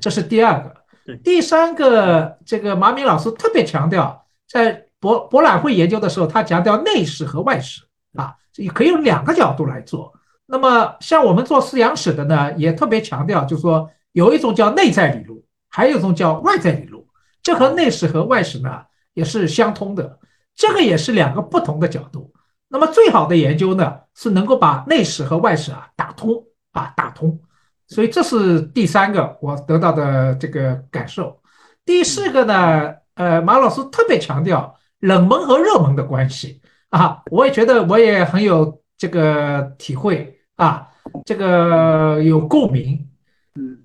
[0.00, 7.82] 这是第二个，第三个，这个马敏老师特别强调，在博博览会研究的时候，他强调内史和外史
[8.14, 10.12] 啊，也可以用两个角度来做。
[10.46, 17.06] 那么像我们做思想史的呢，也特别强调，就是说有一种叫内在理路，还有一种叫外在理路，
[17.42, 18.82] 这和内史和外史呢
[19.14, 20.18] 也是相通的，
[20.54, 22.32] 这个也是两个不同的角度。
[22.68, 27.40] 那么最好的研究呢，是能够把内史和外史啊打通啊打通。
[27.88, 31.40] 所以这是第三个我得到的这个感受。
[31.84, 36.60] 第四个呢，呃，马老师特别强调冷门和热门的关系。
[36.90, 40.38] 啊，我也觉得我也很有这个体会。
[40.56, 40.88] 啊，
[41.24, 43.08] 这个有共鸣。
[43.54, 43.78] 嗯，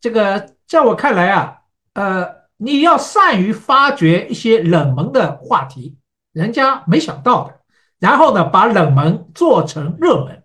[0.00, 1.58] 这个在我看来啊，
[1.92, 2.26] 呃，
[2.56, 5.98] 你要善于发掘一些冷门的话题，
[6.32, 7.60] 人家没想到的，
[7.98, 10.44] 然后呢，把冷门做成热门。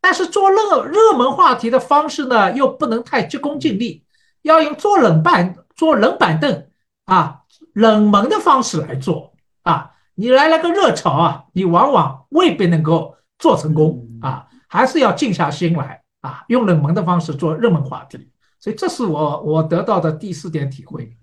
[0.00, 4.04] 但是做热热门话题的方式呢，又不能太急功近利，
[4.42, 6.66] 要用坐冷板坐冷板凳。
[7.04, 7.41] 啊，
[7.72, 9.32] 冷门的方式来做
[9.62, 9.90] 啊。
[10.14, 18.30] 你来了个热潮啊，你往往未必能够做成功啊，还是要静下心来啊，用冷门的方式做热门话题。
[18.58, 21.16] 所以这是我我得到的第四点体会。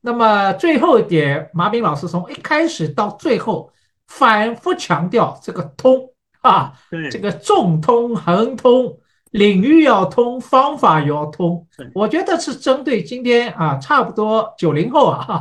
[0.00, 3.72] 那么最后一点，马斌老师从一开始到最后
[4.06, 6.10] 反复强调这个通。
[6.42, 6.72] 啊，
[7.10, 8.96] 这个纵通、横通
[9.32, 11.66] 领域要通，方法也要通。
[11.94, 15.40] 我觉得是针对今天啊，差不多九零后啊，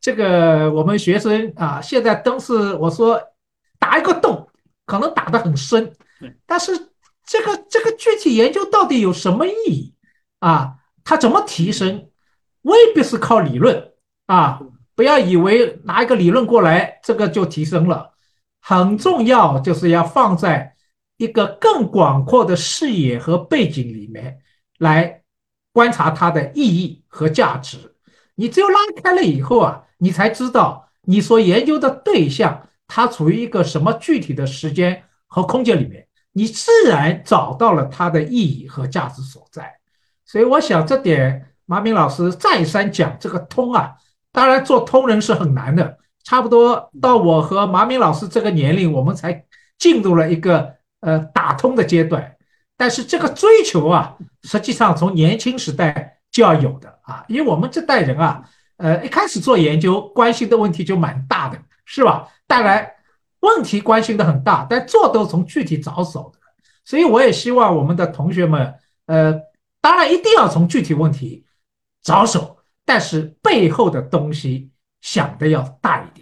[0.00, 3.20] 这个我们学生啊，现在都是我说
[3.78, 4.48] 打一个洞，
[4.86, 5.92] 可能打得很深，
[6.46, 6.72] 但是
[7.24, 9.94] 这个这个具体研究到底有什么意义
[10.40, 10.74] 啊？
[11.04, 12.08] 它怎么提升？
[12.62, 13.92] 未必是靠理论
[14.26, 14.60] 啊，
[14.94, 18.12] 不要以为拿一个理论过来，这个就提升了。
[18.60, 20.71] 很重要，就是要放在
[21.22, 24.38] 一个更广阔的视野和背景里面
[24.78, 25.22] 来
[25.72, 27.78] 观察它的意义和价值。
[28.34, 39.72] 你只有拉开了以后啊，你才知道你所研究的对象它处于一个什么具体的时间和空间里面，你自然找到了它的意义和价值所在。
[40.24, 43.92] 所以，我想这点马明老师再三讲这个通啊，
[44.32, 45.98] 当然做通人是很难的。
[46.24, 49.44] 差不多到我和马明老师这个年龄，我们才
[49.78, 52.34] 进入了一个呃打通的阶段。
[52.76, 58.42] 但是这个追求啊，实际上从年轻时代就要有的啊，因为我们这代人啊，
[58.78, 62.26] 呃，一开始做研究，关心的问题就蛮大的，是吧？
[62.46, 62.90] 当然
[63.40, 66.38] 问题关心的很大，但做都从具体着手的。
[66.84, 68.74] 所以我也希望我们的同学们，
[69.06, 69.38] 呃，
[69.80, 71.44] 当然一定要从具体问题
[72.02, 74.70] 着手，但是背后的东西。
[75.02, 76.21] 想的要大一点。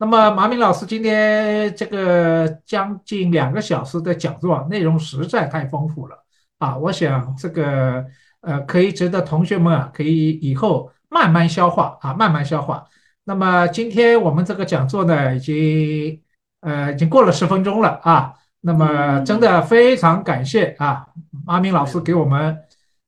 [0.00, 6.16] 那么马明老师今天这个将近两个小时的讲座内容实在太丰富了
[6.58, 6.74] 啊！
[6.78, 8.02] 我想这个
[8.40, 12.82] 呃可以值得同学们啊可以以后慢慢消化啊，慢慢消化。
[13.24, 16.18] 那么今天我们这个讲座呢已经
[16.62, 18.32] 呃已经过了十分钟了啊。
[18.62, 21.08] 那么真的非常感谢啊
[21.44, 22.58] 马明老师给我们。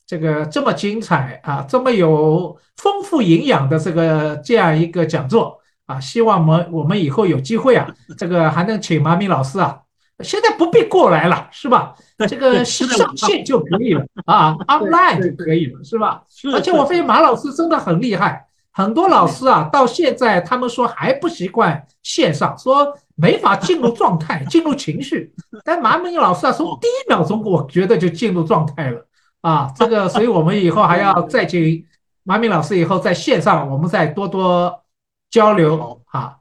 [0.04, 5.58] 这个这么精彩啊，这么有丰富营养的这个这样一个讲座
[5.92, 7.86] 啊，希望我们我们以后有机会啊，
[8.16, 9.78] 这个还能请马敏老师啊，
[10.20, 11.94] 现在不必过来了，是吧？
[12.28, 16.22] 这个上线就可以了啊，online 就可以了，是吧？
[16.54, 25.32] 而且我发现马老师真的很厉害，很多老师啊，到现在他们说还不习惯线上，说没法进入状态、 进入情绪，
[25.64, 29.06] 但马敏老师啊，从第一秒钟我觉得就进入状态了。
[29.40, 31.84] 啊，这个，所以我们以后还要再请
[32.22, 34.81] 马敏老师，以后在线上我们再多多
[35.32, 36.36] 交流啊。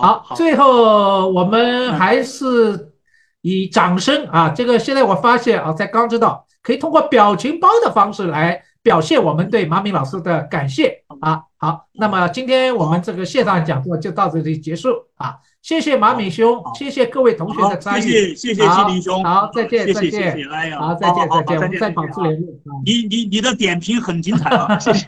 [0.00, 2.92] 好，最后我们还是
[3.40, 11.42] 以掌声啊，这个现在我发现啊，在刚知道可以通过表情包的方式来表现我们对马敏老师的感谢啊。
[11.56, 15.36] 好，那么今天我们这个线上讲座就到这里结束啊。
[15.64, 20.46] 谢谢马敏兄，谢谢各位同学的参与，谢谢谢谢金林兄，好再见再见，
[20.78, 22.48] 好再见再见，我们再保持联络。
[22.84, 25.06] 你你你的点评很精彩啊， 谢谢。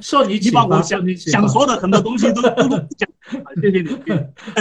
[0.00, 3.10] 受你你把我想想说的很多东西都 都讲，
[3.60, 3.88] 谢谢你。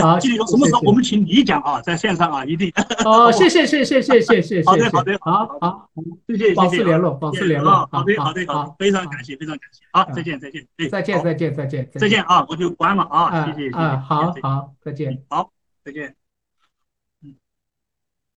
[0.01, 2.73] 好，金林兄，什么时候我们请你讲啊，在线上啊，一定。
[3.05, 4.65] 哦， 谢谢谢谢谢谢谢谢。
[4.65, 5.89] 好的好的好好，
[6.27, 6.55] 谢谢谢谢。
[6.55, 7.87] 保持联络保持联络。
[7.91, 9.83] 好的好的好，非常感谢非常感谢。
[9.91, 10.65] 好，再见再见。
[10.89, 13.77] 再见再见再见再见啊，我就关了啊，谢谢谢谢。
[13.77, 15.21] 啊好好再见。
[15.29, 15.51] 好。
[15.83, 16.15] 再见。